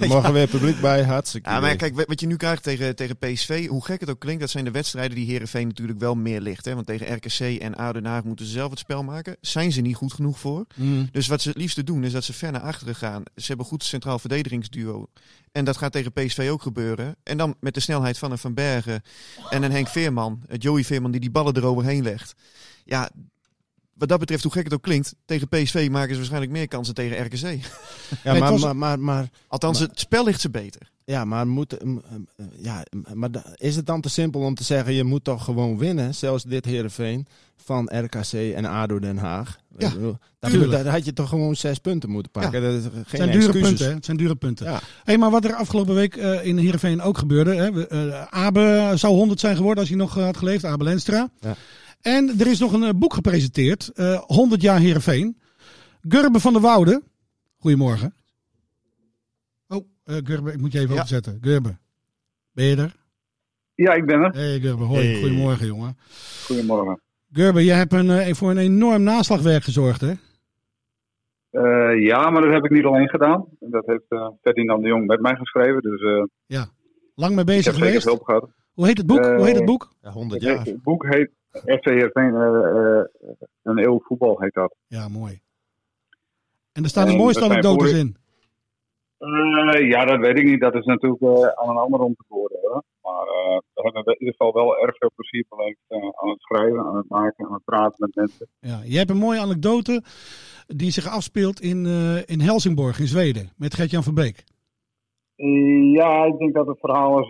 Er 0.00 0.08
mogen 0.08 0.32
weer 0.32 0.46
publiek 0.48 0.80
bij, 0.80 1.04
hartstikke 1.04 1.50
Ja, 1.50 1.60
maar 1.60 1.76
kijk, 1.76 2.04
wat 2.06 2.20
je 2.20 2.26
nu 2.26 2.36
krijgt 2.36 2.62
tegen, 2.62 2.96
tegen 2.96 3.16
PSV, 3.18 3.66
hoe 3.66 3.84
gek 3.84 4.00
het 4.00 4.10
ook 4.10 4.18
klinkt, 4.20 4.40
dat 4.40 4.50
zijn 4.50 4.64
de 4.64 4.70
wedstrijden 4.70 5.16
die 5.16 5.26
Herenveen 5.26 5.66
natuurlijk 5.66 5.98
wel 5.98 6.14
meer 6.14 6.40
ligt. 6.40 6.64
Hè? 6.64 6.74
Want 6.74 6.86
tegen 6.86 7.14
RKC 7.14 7.60
en 7.60 7.74
ADO 7.74 7.92
Den 7.92 8.10
Haag 8.10 8.24
moeten 8.24 8.46
ze 8.46 8.52
zelf 8.52 8.70
het 8.70 8.78
spel 8.78 9.02
maken. 9.02 9.36
Zijn 9.40 9.72
ze 9.72 9.80
niet 9.80 9.96
goed 9.96 10.12
genoeg 10.12 10.38
voor. 10.38 10.66
Mm. 10.74 11.08
Dus 11.12 11.26
wat 11.26 11.42
ze 11.42 11.48
het 11.48 11.58
liefste 11.58 11.84
doen, 11.84 12.04
is 12.04 12.12
dat 12.12 12.24
ze 12.24 12.32
ver 12.32 12.52
naar 12.52 12.60
achteren 12.60 12.94
gaan. 12.94 13.22
Ze 13.36 13.46
hebben 13.46 13.64
een 13.64 13.72
goed 13.72 13.84
centraal 13.84 14.18
verdedigingsduo. 14.18 15.06
En 15.52 15.64
dat 15.64 15.76
gaat 15.76 15.92
tegen 15.92 16.12
PSV 16.12 16.48
ook 16.50 16.62
gebeuren. 16.62 17.16
En 17.22 17.36
dan 17.36 17.56
met 17.60 17.74
de 17.74 17.80
snelheid 17.80 18.18
van 18.18 18.30
een 18.30 18.38
Van 18.38 18.54
Bergen 18.54 19.02
en 19.50 19.62
een 19.62 19.72
Henk 19.72 19.88
Veerman, 19.88 20.42
het 20.46 20.62
Joey 20.62 20.84
Veerman 20.84 21.10
die 21.10 21.20
die 21.20 21.30
ballen 21.30 21.56
eroverheen 21.56 22.02
legt. 22.02 22.34
Ja, 22.84 23.10
wat 23.94 24.08
dat 24.08 24.18
betreft, 24.18 24.42
hoe 24.42 24.52
gek 24.52 24.64
het 24.64 24.72
ook 24.74 24.82
klinkt, 24.82 25.14
tegen 25.24 25.48
PSV 25.48 25.88
maken 25.90 26.10
ze 26.10 26.16
waarschijnlijk 26.16 26.52
meer 26.52 26.68
kansen 26.68 26.94
tegen 26.94 27.24
RKC. 27.24 27.64
ja, 28.24 28.38
maar, 28.38 28.58
maar, 28.58 28.76
maar, 28.76 29.00
maar, 29.00 29.28
Althans, 29.48 29.78
Maar- 29.78 29.88
het 29.88 29.98
spel 30.00 30.24
ligt 30.24 30.40
ze 30.40 30.50
beter. 30.50 30.90
Ja, 31.04 31.24
maar, 31.24 31.46
moet, 31.46 31.84
m- 31.84 31.88
m- 31.90 32.00
ja, 32.56 32.82
maar 33.14 33.30
is 33.54 33.76
het 33.76 33.86
dan 33.86 34.00
te 34.00 34.08
simpel 34.08 34.40
om 34.40 34.54
te 34.54 34.64
zeggen, 34.64 34.94
je 34.94 35.04
moet 35.04 35.24
toch 35.24 35.44
gewoon 35.44 35.78
winnen, 35.78 36.14
zelfs 36.14 36.44
dit 36.44 36.64
Heerenveen, 36.64 37.26
van 37.56 37.90
RKC 37.92 38.32
en 38.32 38.64
ADO 38.64 38.98
Den 38.98 39.16
Haag? 39.16 39.58
Ja, 39.78 39.90
daar, 40.38 40.68
daar 40.68 40.86
had 40.86 41.04
je 41.04 41.12
toch 41.12 41.28
gewoon 41.28 41.56
zes 41.56 41.78
punten 41.78 42.10
moeten 42.10 42.32
pakken. 42.32 42.62
Dat 42.62 42.72
is 42.74 42.82
geen 42.84 42.92
Het 42.94 43.08
zijn 43.08 43.30
dure 43.30 43.42
excuses. 43.46 43.68
punten, 43.68 43.86
hè? 43.88 43.94
Het 43.94 44.04
zijn 44.04 44.16
dure 44.16 44.34
punten. 44.34 44.66
Ja. 44.66 44.80
Hey, 45.04 45.18
maar 45.18 45.30
wat 45.30 45.44
er 45.44 45.54
afgelopen 45.54 45.94
week 45.94 46.16
eh, 46.16 46.44
in 46.46 46.58
Heerenveen 46.58 47.00
ook 47.02 47.18
gebeurde. 47.18 47.54
Hè? 47.54 47.72
we- 47.72 47.86
eh, 47.86 48.22
Abe 48.30 48.92
zou 48.94 49.14
100 49.14 49.40
zijn 49.40 49.56
geworden 49.56 49.78
als 49.80 49.88
hij 49.88 49.98
nog 49.98 50.18
eh, 50.18 50.24
had 50.24 50.36
geleefd. 50.36 50.64
Abe 50.64 50.84
Lenstra. 50.84 51.28
Ja. 51.40 51.54
En 52.00 52.34
er 52.38 52.46
is 52.46 52.58
nog 52.58 52.72
een 52.72 52.82
eh, 52.84 52.90
boek 52.96 53.14
gepresenteerd. 53.14 53.90
eh 53.94 54.20
100 54.26 54.62
jaar 54.62 54.78
Heerenveen. 54.78 55.38
Gurbe 56.08 56.40
van 56.40 56.52
der 56.52 56.62
Woude. 56.62 57.02
Goedemorgen. 57.58 58.14
Oh, 59.72 59.86
eh 60.04 60.16
Gurbe, 60.24 60.52
ik 60.52 60.60
moet 60.60 60.72
je 60.72 60.78
even 60.78 60.94
Ja. 60.94 61.00
opzetten. 61.00 61.38
Gurbe, 61.40 61.76
ben 62.52 62.64
je 62.64 62.76
er? 62.76 62.96
Ja, 63.74 63.92
ik 63.94 64.06
ben 64.06 64.20
er. 64.20 64.32
Hey 64.34 64.60
Gurbe, 64.60 64.84
hoi. 64.84 65.06
Hey. 65.06 65.20
Goedemorgen 65.20 65.66
jongen. 65.66 65.96
Goedemorgen. 66.46 67.00
Gurbe, 67.32 67.64
jij 67.64 67.76
hebt 67.76 67.92
een, 67.92 68.10
eh, 68.10 68.34
voor 68.34 68.50
een 68.50 68.58
enorm 68.58 69.02
naslagwerk 69.02 69.62
gezorgd 69.62 70.00
hè? 70.00 70.12
Eh, 71.50 72.04
ja, 72.04 72.30
maar 72.30 72.42
dat 72.42 72.52
heb 72.52 72.64
ik 72.64 72.70
niet 72.70 72.84
alleen 72.84 73.08
gedaan. 73.08 73.44
Dat 73.60 73.86
heeft 73.86 74.04
eh 74.08 74.28
Ferdinand 74.42 74.82
de 74.82 74.88
Jong 74.88 75.06
met 75.06 75.20
mij 75.20 75.34
geschreven. 75.36 75.82
Dus 75.82 76.00
eh, 76.48 76.62
Lang 77.14 77.30
mee 77.34 77.40
ik 77.40 77.46
bezig 77.46 77.72
zeker 77.74 77.86
geweest. 77.86 78.04
hulp 78.04 78.22
gehad. 78.22 78.48
Hoe 78.72 78.86
heet 78.86 78.98
het 78.98 79.06
boek? 79.06 79.24
Hoe 79.24 79.46
heet 79.46 79.56
het 79.56 79.64
boek? 79.64 79.94
Ja, 80.02 80.10
100 80.10 80.42
Het, 80.42 80.50
jaar. 80.50 80.64
het 80.64 80.82
boek 80.82 81.06
heet 81.06 81.30
FC 81.52 81.84
Heerenveen, 81.84 82.34
eh, 82.34 82.98
eh, 82.98 83.04
een 83.62 83.78
eeuw 83.78 84.00
voetbal 84.04 84.40
heet 84.40 84.54
dat. 84.54 84.74
Ja, 84.86 85.08
mooi. 85.08 85.40
En 86.72 86.82
er 86.82 86.88
staan 86.88 87.06
de 87.06 87.16
mooiste 87.16 87.44
anekdotes 87.44 87.90
voor- 87.90 87.98
in. 87.98 88.16
Eh, 89.22 89.88
ja, 89.88 90.04
dat 90.04 90.20
weet 90.20 90.38
ik 90.38 90.44
niet. 90.44 90.60
Dat 90.60 90.74
is 90.74 90.84
natuurlijk 90.84 91.22
eh, 91.22 91.46
aan 91.46 91.68
een 91.68 91.76
ander 91.76 92.00
om 92.00 92.14
te 92.14 92.24
beoordelen. 92.28 92.84
Maar 93.02 93.26
eh, 93.26 93.58
we 93.74 93.90
hebben 93.94 94.14
in 94.14 94.18
ieder 94.18 94.34
geval 94.36 94.52
wel 94.52 94.78
erg 94.78 94.96
veel 94.96 95.10
plezier 95.14 95.44
beleefd 95.48 95.80
aan 96.20 96.28
het 96.28 96.40
schrijven, 96.40 96.80
aan 96.80 96.96
het 96.96 97.08
maken, 97.08 97.46
aan 97.46 97.52
het 97.52 97.64
praten 97.64 97.96
met 97.98 98.14
mensen. 98.14 98.46
Ja, 98.60 98.80
je 98.84 98.98
hebt 98.98 99.10
een 99.10 99.16
mooie 99.16 99.40
anekdote 99.40 100.02
die 100.66 100.90
zich 100.90 101.06
afspeelt 101.06 101.60
in, 101.60 101.86
in 102.26 102.40
Helsingborg 102.40 102.98
in 103.00 103.06
Zweden 103.06 103.50
met 103.56 103.74
Gert-Jan 103.74 104.02
van 104.02 104.14
Beek. 104.14 104.44
Ja, 105.92 106.24
ik 106.24 106.38
denk 106.38 106.54
dat 106.54 106.66
het 106.66 106.78
verhaal 106.78 107.20
is, 107.20 107.28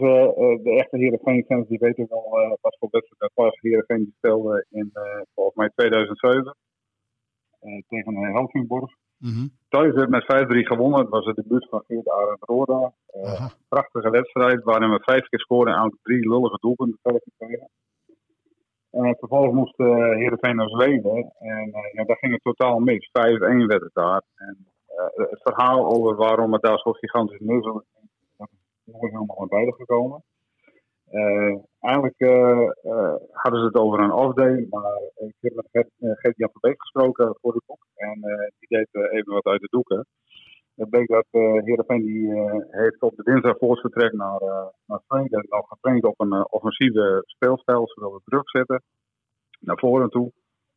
de 0.62 0.74
echte 0.78 0.96
Heerenveen-fans 0.96 1.68
die 1.68 1.78
weten 1.78 2.06
wel 2.08 2.58
wat 2.60 2.76
voor 2.78 2.88
wedstrijd 2.90 3.20
dat 3.20 3.30
was. 3.34 3.58
Heerenveen 3.60 4.04
die 4.04 4.14
speelde 4.16 4.66
in 4.70 4.92
volgens 5.34 5.56
mij 5.56 5.70
2007 5.74 6.56
eh, 7.62 7.82
tegen 7.88 8.14
eh, 8.16 8.34
Mhm. 9.28 9.46
Thuis 9.68 9.94
werd 9.94 10.08
met 10.08 10.24
5-3 10.24 10.66
gewonnen. 10.66 11.00
Het 11.00 11.08
was 11.08 11.24
het 11.24 11.36
debuut 11.36 11.68
van 11.68 11.84
Geert 11.86 12.08
Arend 12.08 12.42
Roda. 12.44 12.92
Eh, 13.06 13.32
Aha. 13.32 13.50
prachtige 13.68 14.10
wedstrijd 14.10 14.62
waarin 14.62 14.90
we 14.90 15.00
vijf 15.02 15.28
keer 15.28 15.40
scoorden 15.40 15.74
aan 15.74 15.98
drie 16.02 16.28
lullige 16.28 16.58
doelpunten 16.60 16.98
tegenkregen. 17.02 17.68
En 18.90 19.16
vervolgens 19.18 19.54
moest 19.54 19.78
uh, 19.78 19.88
Heerenveen 19.96 20.56
naar 20.56 20.68
Zweden. 20.68 21.32
En 21.38 21.72
eh, 21.72 21.92
ja, 21.92 22.04
daar 22.04 22.16
ging 22.16 22.32
het 22.32 22.42
totaal 22.42 22.78
mis. 22.78 23.08
5-1 23.08 23.10
werd 23.66 23.82
het 23.82 23.94
daar. 23.94 24.22
En 24.34 24.66
eh, 24.86 25.30
het 25.30 25.42
verhaal 25.42 25.86
over 25.86 26.16
waarom 26.16 26.52
het 26.52 26.62
daar 26.62 26.78
zo 26.78 26.92
gigantisch 26.92 27.38
mis 27.38 27.64
was, 27.64 27.82
dat 28.36 28.48
is 28.50 28.92
nooit 28.92 29.12
helemaal 29.12 29.36
naar 29.38 29.48
buiten 29.48 29.74
gekomen. 29.74 30.22
Eh, 31.12 31.56
eigenlijk 31.80 32.18
eh, 32.18 32.70
eh, 32.82 33.14
hadden 33.30 33.60
ze 33.60 33.66
het 33.66 33.76
over 33.76 34.00
een 34.00 34.12
off-day, 34.12 34.66
maar 34.70 35.00
ik 35.14 35.34
heb 35.40 35.54
met 35.54 35.68
Gert- 35.70 36.18
Gert-Jan 36.20 36.50
van 36.52 36.74
gesproken 36.76 37.36
voor 37.40 37.52
de 37.52 37.62
boek. 37.66 37.86
En 37.94 38.20
die 38.58 38.68
deed 38.68 39.10
even 39.10 39.32
wat 39.32 39.44
uit 39.44 39.60
de 39.60 39.68
doeken. 39.70 40.06
Het 40.74 40.90
bleek 40.90 41.08
dat 41.08 41.26
uh, 41.30 41.62
Heerenveen 41.64 42.02
die 42.02 42.26
uh, 42.26 42.52
heeft 42.70 43.02
op 43.02 43.16
de 43.16 43.22
dinsdag 43.22 43.58
voor 43.58 43.90
naar, 44.12 44.42
uh, 44.42 44.66
naar 44.86 45.00
Zweden 45.06 45.46
nog 45.48 45.68
getraind 45.68 46.04
op 46.04 46.20
een 46.20 46.34
uh, 46.34 46.44
offensieve 46.48 47.22
speelstijl. 47.26 47.88
Ze 47.88 48.00
wilden 48.00 48.20
druk 48.24 48.50
zetten 48.50 48.82
naar 49.60 49.78
voren 49.78 50.10
toe. 50.10 50.32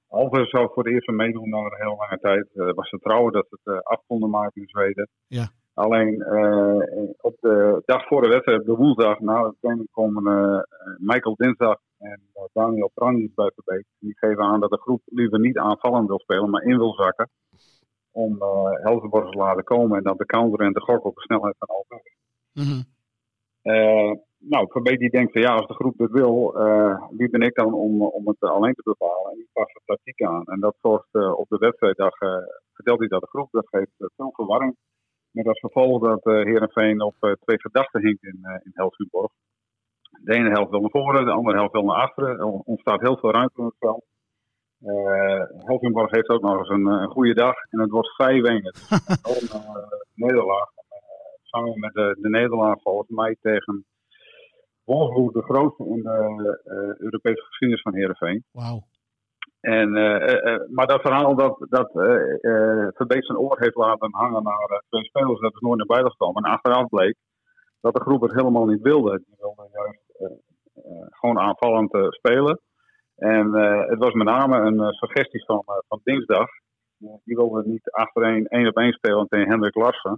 Alves 0.08 0.50
zou 0.50 0.70
voor 0.74 0.84
de 0.84 0.92
eerste 0.92 1.12
meedoen 1.12 1.50
na 1.50 1.58
een 1.58 1.82
heel 1.82 1.96
lange 1.98 2.18
tijd. 2.22 2.48
Uh, 2.54 2.74
was 2.74 2.90
vertrouwen 2.90 3.34
dat 3.34 3.48
ze 3.50 3.60
het 3.64 3.84
af 3.84 4.02
konden 4.08 4.30
maken 4.30 4.62
in 4.62 4.68
Zweden. 4.68 5.10
Ja. 5.28 5.48
Alleen 5.76 6.26
op 7.22 7.36
de 7.40 7.82
dag 7.86 8.08
voor 8.08 8.22
de 8.22 8.28
wedstrijd, 8.28 8.66
de 8.66 8.76
woensdag 8.76 9.20
na 9.20 9.42
de 9.44 9.56
training, 9.60 9.88
komen 9.92 10.24
Michael 11.00 11.36
Dinsdag 11.36 11.80
en 12.00 12.22
eh, 12.34 12.44
Daniel 12.54 12.92
Pranjis 12.94 13.34
bij 13.34 13.52
Verbeek. 13.56 13.86
Die 14.00 14.18
geven 14.18 14.44
aan 14.44 14.60
dat 14.60 14.70
de 14.70 14.78
groep 14.78 15.02
liever 15.06 15.40
niet 15.40 15.58
aanvallend 15.58 16.08
wil 16.08 16.20
spelen, 16.20 16.50
maar 16.50 16.64
in 16.64 16.78
wil 16.78 16.94
zakken. 16.94 17.30
Om 18.12 18.34
uh, 18.34 19.32
te 19.32 19.38
laten 19.38 19.64
komen 19.64 19.98
en 19.98 20.04
dan 20.04 20.18
de 20.18 20.26
counter 20.26 20.60
en 20.60 20.74
de 20.74 20.82
gok 20.82 21.06
op 21.06 21.16
de 21.16 21.22
snelheid 21.22 21.56
van 21.58 21.68
Alberg. 21.68 22.04
Mhm. 22.54 22.82
Eh, 23.62 24.12
nou, 24.38 24.68
Verbeek 24.72 25.00
die 25.00 25.10
denkt 25.10 25.32
van 25.32 25.42
ja, 25.42 25.56
als 25.56 25.68
de 25.68 25.74
groep 25.74 25.98
dit 25.98 26.12
wil, 26.12 26.60
eh, 26.60 27.04
wie 27.10 27.30
ben 27.30 27.42
ik 27.42 27.56
dan 27.56 27.74
om, 27.74 28.02
om 28.02 28.28
het 28.28 28.40
alleen 28.40 28.74
te 28.74 28.82
bepalen? 28.84 29.32
En 29.32 29.38
die 29.38 29.50
past 29.54 29.74
de 29.74 29.82
tactiek 29.86 30.22
aan. 30.22 30.46
En 30.46 30.60
dat 30.60 30.76
zorgt 30.82 31.08
eh, 31.12 31.38
op 31.38 31.50
de 31.50 31.58
wedstrijddag, 31.58 32.20
eh, 32.20 32.38
vertelt 32.74 33.00
hij 33.00 33.08
dat 33.08 33.22
de 33.22 33.28
groep, 33.28 33.48
dat 33.52 33.68
geeft 33.70 33.94
eh, 33.98 34.08
veel 34.16 34.32
verwarring. 34.32 34.76
Met 35.36 35.48
als 35.48 35.60
gevolg 35.60 36.02
dat 36.02 36.26
eh 36.26 36.34
Heerenveen 36.34 37.02
op 37.02 37.16
eh, 37.20 37.32
twee 37.32 37.60
verdachten 37.60 38.02
hinkt 38.02 38.24
in, 38.24 38.40
eh 38.42 38.60
in 38.64 38.72
Helsingborg. 38.74 39.32
De 40.24 40.34
ene 40.34 40.50
helft 40.50 40.72
wil 40.72 40.82
naar 40.82 40.90
voren, 40.90 41.26
de 41.26 41.32
andere 41.32 41.58
helft 41.58 41.72
wil 41.72 41.84
naar 41.84 42.02
achteren. 42.02 42.40
Er 42.40 42.46
ontstaat 42.46 43.02
heel 43.02 43.18
veel 43.18 43.32
ruimte 43.32 43.60
in 43.62 43.66
het 43.66 43.76
veld. 43.80 44.06
Helsingborg 45.66 46.12
heeft 46.12 46.30
ook 46.30 46.42
nog 46.42 46.58
eens 46.58 46.70
een, 46.70 46.86
een 46.86 47.10
goede 47.10 47.34
dag. 47.34 47.56
En 47.70 47.80
het 47.80 47.90
wordt 47.90 48.10
5-1. 48.10 48.16
Het 48.16 49.42
is 49.42 49.54
een 49.54 49.62
nederlaag. 50.14 50.70
Samen 51.44 51.80
met 51.80 51.94
de, 51.94 52.18
de 52.22 52.30
nederlaag 52.30 52.82
volgens 52.82 53.10
mij 53.10 53.36
tegen 53.42 53.86
Wolfsburg, 54.84 55.32
de 55.32 55.54
grootste 55.54 55.86
in 55.86 56.02
de 56.02 56.96
Europese 56.98 57.42
geschiedenis 57.42 57.82
van 57.82 57.96
Heerenveen. 57.96 58.44
Wauw. 58.52 58.84
En, 59.66 59.96
eh, 59.96 60.16
eh, 60.16 60.54
eh, 60.54 60.62
maar 60.70 60.88
dat 60.88 61.02
verhaal 61.02 61.36
dat, 61.36 61.66
dat 61.70 61.90
eh 61.96 62.34
eh, 62.52 62.88
Verbeek 62.94 63.26
zijn 63.26 63.38
oor 63.38 63.60
heeft 63.60 63.76
laten 63.76 64.10
hangen 64.12 64.44
naar 64.44 64.70
eh, 64.70 64.78
twee 64.90 65.04
spelers, 65.04 65.40
dat 65.40 65.54
is 65.54 65.60
nooit 65.60 65.78
naar 65.78 65.86
buiten 65.86 66.12
gekomen. 66.12 66.44
En 66.44 66.52
achteraf 66.52 66.88
bleek 66.88 67.16
dat 67.82 67.94
de 67.94 68.02
groep 68.02 68.22
het 68.22 68.34
helemaal 68.34 68.66
niet 68.66 68.82
wilde. 68.82 69.22
Die 69.26 69.36
wilde 69.40 69.68
juist 69.72 70.02
eh, 70.18 70.26
eh, 70.84 71.08
gewoon 71.10 71.40
aanvallend 71.40 71.92
spelen. 72.10 72.60
En 73.16 73.54
eh, 73.54 73.90
het 73.90 74.00
was 74.00 74.14
met 74.14 74.28
name 74.28 74.58
een 74.58 74.94
suggestie 74.94 75.46
van, 75.46 75.64
van 75.88 76.00
dinsdag. 76.04 76.48
Die 76.98 77.36
wilde 77.36 77.64
niet 77.66 77.92
achtereen 77.92 78.48
één 78.48 78.68
op 78.68 78.78
één 78.78 78.94
spelen 78.94 79.28
tegen 79.28 79.50
Hendrik 79.50 79.76
Larsen. 79.76 80.18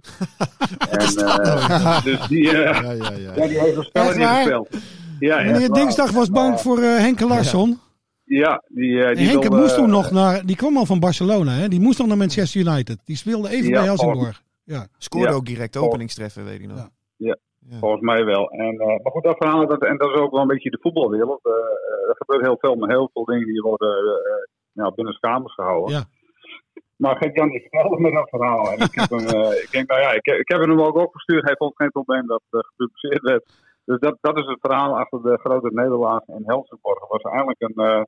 en, 0.90 1.26
eh, 1.26 2.02
dus 2.02 2.26
die, 2.26 2.48
eh, 2.48 2.80
Ja, 2.82 2.92
ja, 2.92 3.10
ja. 3.12 3.34
ja, 3.34 3.46
die 3.46 3.60
heeft 3.60 3.76
een 3.76 3.82
spel 3.82 4.02
Echt 4.02 4.16
niet 4.16 4.24
waar? 4.26 4.36
gespeeld. 4.36 4.68
Ja, 5.18 5.36
Meneer. 5.42 5.68
Dinsdag 5.68 6.10
was 6.10 6.30
bang 6.30 6.60
voor 6.60 6.78
eh, 6.78 6.96
Henke 6.96 7.26
Larsson. 7.26 7.78
Ja, 8.28 8.62
die, 8.68 9.02
eh, 9.04 9.16
die 9.16 9.26
Henke 9.26 9.48
wilde, 9.48 9.56
moest 9.62 9.74
toen 9.74 9.90
nog 9.90 10.10
naar... 10.10 10.46
Die 10.46 10.56
kwam 10.56 10.76
al 10.76 10.86
van 10.86 11.00
Barcelona, 11.00 11.52
hè? 11.52 11.68
Die 11.68 11.80
moest 11.80 11.98
nog 11.98 12.06
naar 12.08 12.16
Manchester 12.16 12.60
United. 12.60 12.98
Die 13.04 13.16
speelde 13.16 13.48
even 13.48 13.68
Ja, 13.68 13.74
bij 13.76 13.84
Helsingborg. 13.84 14.42
Ja. 14.64 14.86
Scoorde 14.98 15.28
Ja. 15.28 15.34
ook 15.34 15.46
direct 15.46 15.76
openingstreffen, 15.76 16.44
weet 16.44 16.60
ik 16.60 16.66
nog. 16.66 16.88
Ja. 17.16 17.36
Volgens 17.80 18.02
mij 18.02 18.24
wel. 18.24 18.50
En, 18.50 18.78
eh, 18.78 18.86
maar 18.86 19.12
goed, 19.12 19.22
dat 19.24 19.36
verhaal, 19.36 19.66
dat, 19.66 19.82
en 19.82 19.96
dat 19.96 20.08
is 20.14 20.20
ook 20.20 20.30
wel 20.30 20.40
een 20.40 20.46
beetje 20.46 20.70
de 20.70 20.78
voetbalwereld. 20.80 21.40
Eh, 21.44 21.52
eh, 21.52 22.08
er 22.08 22.16
gebeurt 22.16 22.44
heel 22.44 22.56
veel, 22.60 22.74
maar 22.74 22.88
heel 22.88 23.10
veel 23.12 23.24
dingen 23.24 23.46
die 23.46 23.60
worden 23.62 23.96
ja, 24.72 24.90
binnen 24.90 25.18
kamers 25.20 25.54
gehouden. 25.54 25.94
Ja. 25.94 26.04
Maar 26.96 27.16
Gert 27.16 27.34
Jan 27.36 27.48
die 27.50 27.60
vertelde 27.60 28.00
me 28.00 28.12
dat 28.12 28.28
verhaal. 28.28 28.70
En 28.72 28.78
ik, 28.78 28.94
heb 28.94 29.10
hem, 29.10 29.20
ik 29.64 29.68
denk, 29.70 29.88
nou 29.88 30.00
ja, 30.00 30.12
ik, 30.12 30.24
heb- 30.26 30.38
ik 30.38 30.48
heb 30.48 30.60
hem 30.60 30.80
ook 30.80 30.96
opgestuurd. 30.96 31.44
Hij 31.44 31.54
vond 31.56 31.76
geen 31.76 31.90
probleem 31.90 32.26
dat 32.26 32.42
het 32.50 32.62
eh, 32.62 32.68
gepubliceerd 32.68 33.22
werd. 33.22 33.44
Dus 33.84 33.98
dat, 34.00 34.18
dat 34.20 34.36
is 34.38 34.46
het 34.46 34.58
verhaal 34.60 34.98
achter 34.98 35.22
de 35.22 35.38
grote 35.38 35.70
nederlaag 35.72 36.20
in 36.26 36.42
Helsingborg. 36.46 37.00
Het 37.00 37.08
was 37.08 37.22
eigenlijk 37.32 37.60
een, 37.60 37.84
eh, 37.84 38.02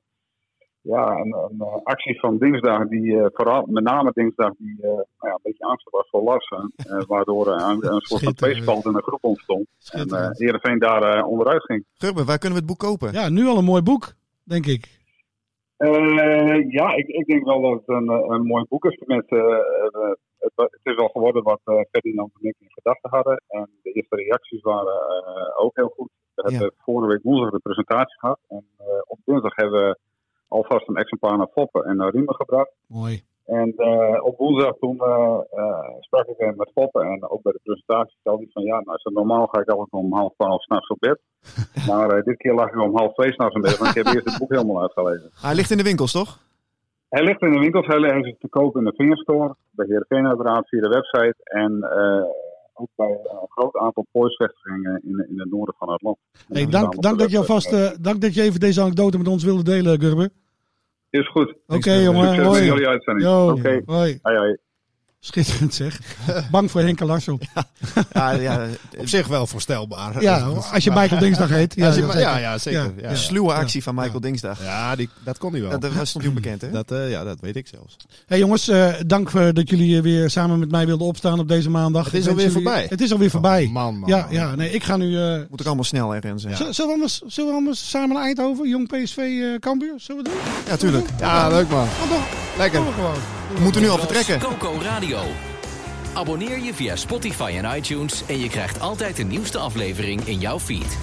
ja, 0.81 1.07
een, 1.07 1.33
een 1.49 1.59
eh, 1.59 1.75
actie 1.83 2.19
van 2.19 2.37
dinsdag, 2.37 2.87
die 2.87 3.19
eh, 3.19 3.25
vooral 3.33 3.65
met 3.65 3.83
name 3.83 4.11
dinsdag, 4.13 4.51
die 4.57 4.77
eh, 4.81 4.87
nou 4.89 5.05
ja, 5.19 5.31
een 5.31 5.39
beetje 5.43 5.65
angstig 5.65 5.91
was 5.91 6.09
voor 6.09 6.21
Larsen. 6.23 6.71
eh, 6.75 7.01
waardoor 7.13 7.47
een, 7.47 7.93
een 7.93 8.01
soort 8.01 8.23
van 8.23 8.33
tweespalt 8.33 8.85
in 8.85 8.91
de 8.91 9.01
groep 9.01 9.23
ontstond. 9.23 9.67
En 9.91 10.07
eh 10.09 10.29
Heerenveen 10.31 10.79
daar 10.79 11.03
eh, 11.03 11.27
onderuit 11.27 11.63
ging. 11.63 11.85
Gurben, 11.93 12.25
waar 12.25 12.37
kunnen 12.37 12.57
we 12.59 12.63
het 12.65 12.77
boek 12.77 12.89
kopen? 12.89 13.11
ja, 13.13 13.29
nu 13.29 13.47
al 13.47 13.57
een 13.57 13.63
mooi 13.63 13.81
boek, 13.81 14.13
denk 14.43 14.65
ik. 14.65 14.99
Eh, 15.77 16.71
ja, 16.71 16.93
ik, 16.95 17.07
ik 17.07 17.25
denk 17.25 17.45
wel 17.45 17.61
dat 17.61 17.71
het 17.71 17.87
een, 17.87 18.09
een 18.09 18.45
mooi 18.45 18.65
boek 18.69 18.85
is. 18.85 18.95
Eh, 18.95 19.17
eh, 19.17 20.11
het, 20.39 20.51
het 20.55 20.79
is 20.83 20.95
wel 20.95 21.07
geworden 21.07 21.43
wat 21.43 21.59
Ferdinand 21.91 22.31
en 22.41 22.49
ik 22.49 22.55
in 22.59 22.67
gedachten 22.69 23.09
hadden. 23.09 23.41
En 23.47 23.69
de 23.83 23.91
eerste 23.91 24.15
reacties 24.15 24.61
waren 24.61 24.93
eh, 25.25 25.63
ook 25.63 25.75
heel 25.75 25.93
goed. 25.95 26.09
We 26.35 26.51
Ja. 26.51 26.57
hebben 26.57 26.73
vorige 26.77 27.07
week 27.11 27.23
woensdag 27.23 27.49
de 27.51 27.59
presentatie 27.59 28.19
gehad. 28.19 28.39
En 28.49 28.65
eh, 28.77 28.85
op 29.07 29.19
dinsdag 29.25 29.55
hebben 29.55 29.87
we 29.87 29.97
alvast 30.51 30.87
een 30.87 30.95
exemplaar 30.95 31.37
naar 31.37 31.51
Foppen 31.53 31.83
en 31.83 31.95
naar 31.97 32.11
Riemen 32.11 32.35
gebracht. 32.35 32.71
Mooi. 32.87 33.23
En 33.45 33.73
eh, 33.77 34.25
op 34.25 34.37
woensdag 34.37 34.75
toen 34.79 34.99
eh, 34.99 35.39
eh, 35.51 35.89
sprak 35.99 36.27
ik 36.27 36.35
hem 36.37 36.53
met 36.57 36.71
Foppen 36.73 37.01
en 37.01 37.29
ook 37.29 37.41
bij 37.41 37.51
de 37.51 37.59
presentatie 37.63 38.17
stelde 38.19 38.41
hij 38.43 38.51
van 38.53 38.63
ja, 38.63 38.81
nou, 38.85 38.99
normaal 39.03 39.47
ga 39.47 39.59
ik 39.59 39.69
altijd 39.69 39.91
om 39.91 40.13
half 40.13 40.33
twaalf 40.33 40.61
s'nachts 40.61 40.89
op 40.89 40.99
bed. 40.99 41.19
maar 41.89 42.23
dit 42.23 42.37
keer 42.37 42.53
lag 42.53 42.69
ik 42.69 42.81
om 42.81 42.95
half 42.97 43.13
twee 43.13 43.31
s'nachts 43.33 43.55
in 43.55 43.61
bed, 43.61 43.77
want 43.77 43.95
ik 43.95 44.03
heb 44.03 44.13
eerst 44.13 44.29
het 44.29 44.37
boek 44.39 44.51
helemaal 44.51 44.81
uitgelezen. 44.81 45.29
Hij 45.41 45.55
ligt 45.55 45.71
in 45.71 45.77
de 45.77 45.83
winkels, 45.83 46.11
toch? 46.11 46.39
Hij 47.09 47.23
ligt 47.23 47.41
in 47.41 47.51
de 47.51 47.59
winkels, 47.59 47.87
hij 47.87 48.19
is 48.19 48.35
te 48.39 48.47
koop 48.49 48.75
in 48.75 48.83
de 48.83 48.93
Vingerstore, 48.95 49.55
bij 49.71 49.85
Heerenveen 49.89 50.27
uiteraard 50.27 50.67
via 50.67 50.81
de 50.81 50.87
website 50.87 51.35
en 51.43 51.71
ook 52.73 52.89
bij 52.95 53.07
een 53.09 53.47
groot 53.49 53.77
aantal 53.77 54.05
pooisvestigingen 54.11 55.01
in, 55.03 55.25
in 55.29 55.39
het 55.39 55.51
noorden 55.51 55.75
van 55.77 55.91
het 55.91 56.01
land. 56.01 56.17
Hey, 56.47 56.65
dank, 56.65 56.95
op 56.95 57.01
dank, 57.01 57.19
dat 57.19 57.31
je 57.31 57.37
alvast, 57.37 58.03
dank 58.03 58.21
dat 58.21 58.33
je 58.33 58.41
even 58.41 58.59
deze 58.59 58.81
anekdote 58.81 59.17
met 59.17 59.27
ons 59.27 59.43
wilde 59.43 59.63
delen, 59.63 59.99
Gurbe. 60.01 60.31
Is 61.11 61.27
goed. 61.27 61.55
Oké, 61.67 61.91
jongen. 61.91 62.27
Succes 62.27 62.45
Hoi. 62.45 62.59
met 62.59 62.67
jullie 62.67 62.87
uitzending. 62.87 63.27
Oké, 63.29 63.81
hoi. 63.85 64.19
hoi 64.21 64.37
hoi. 64.37 64.57
Schitterend 65.23 65.73
zeg. 65.73 65.99
Bang 66.51 66.71
voor 66.71 66.81
Henke 66.81 67.05
Larsson. 67.05 67.39
Ja, 68.13 68.31
ja, 68.31 68.65
Op 68.97 69.07
zich 69.07 69.27
wel 69.27 69.47
voorstelbaar. 69.47 70.21
Ja, 70.21 70.39
als 70.73 70.83
je 70.83 70.91
Michael 70.91 71.19
Dinsdag 71.21 71.49
heet. 71.49 71.75
Ja, 71.75 71.93
je- 71.93 72.11
ja, 72.17 72.37
ja, 72.37 72.57
zeker. 72.57 72.81
Ja, 72.81 72.91
Ja, 73.01 73.09
ja. 73.09 73.15
sluwe 73.15 73.53
actie 73.53 73.83
van 73.83 73.95
Michael 73.95 74.19
Dingsdag. 74.19 74.63
Ja, 74.63 74.95
die, 74.95 75.09
dat 75.23 75.37
kon 75.37 75.51
hij 75.51 75.61
wel. 75.61 75.69
Dat, 75.79 75.81
dat 75.81 76.07
stond 76.07 76.23
hij 76.23 76.33
onbekend, 76.33 76.61
hè? 76.61 76.71
Dat, 76.71 76.91
eh, 76.91 77.09
ja, 77.09 77.23
dat 77.23 77.37
weet 77.39 77.55
ik 77.55 77.67
zelfs. 77.67 77.95
Hey 78.27 78.37
jongens, 78.37 78.67
eh, 78.67 78.93
dank 79.05 79.29
eh, 79.33 79.47
dat 79.53 79.69
jullie 79.69 79.97
eh, 79.97 80.01
weer 80.03 80.29
samen 80.29 80.59
met 80.59 80.71
mij 80.71 80.85
wilden 80.85 81.07
opstaan 81.07 81.39
op 81.39 81.47
deze 81.47 81.69
maandag. 81.69 82.05
Het 82.05 82.13
is 82.13 82.23
Ik 82.23 82.29
alweer 82.29 82.45
jullie- 82.47 82.61
voorbij. 82.63 82.85
Het 82.89 83.01
is 83.01 83.11
alweer 83.11 83.29
voorbij. 83.29 83.65
Oh, 83.65 83.71
man, 83.71 83.97
man, 83.99 84.09
ja, 84.09 84.27
ja, 84.29 84.55
nee, 84.55 84.71
ik 84.71 84.83
ga 84.83 84.97
nu... 84.97 85.17
Moet 85.49 85.59
ook 85.61 85.65
allemaal 85.67 85.83
snel, 85.83 86.15
Renze? 86.15 86.49
Ja, 86.49 86.55
zullen, 86.55 86.73
we 86.75 86.91
anders, 86.93 87.21
zullen 87.27 87.49
we 87.51 87.55
anders 87.55 87.89
samen 87.89 88.15
naar 88.15 88.23
Eindhoven? 88.25 88.69
Jong 88.69 88.87
PSV 88.87 89.17
Cambuur? 89.59 89.93
Zullen 89.97 90.23
we 90.23 90.29
doen? 90.67 90.77
tuurlijk. 90.77 91.07
Ja, 91.19 91.47
leuk 91.49 91.69
man. 91.69 91.87
Lekker. 92.57 92.81
We 93.55 93.61
moeten 93.61 93.81
nu 93.81 93.89
al 93.89 93.97
vertrekken. 93.97 94.39
Coco 94.39 94.79
Radio. 94.81 95.19
Abonneer 96.13 96.59
je 96.59 96.73
via 96.73 96.95
Spotify 96.95 97.53
en 97.61 97.75
iTunes 97.77 98.23
en 98.27 98.39
je 98.39 98.49
krijgt 98.49 98.79
altijd 98.79 99.15
de 99.15 99.23
nieuwste 99.23 99.57
aflevering 99.57 100.21
in 100.21 100.39
jouw 100.39 100.59
feed. 100.59 100.97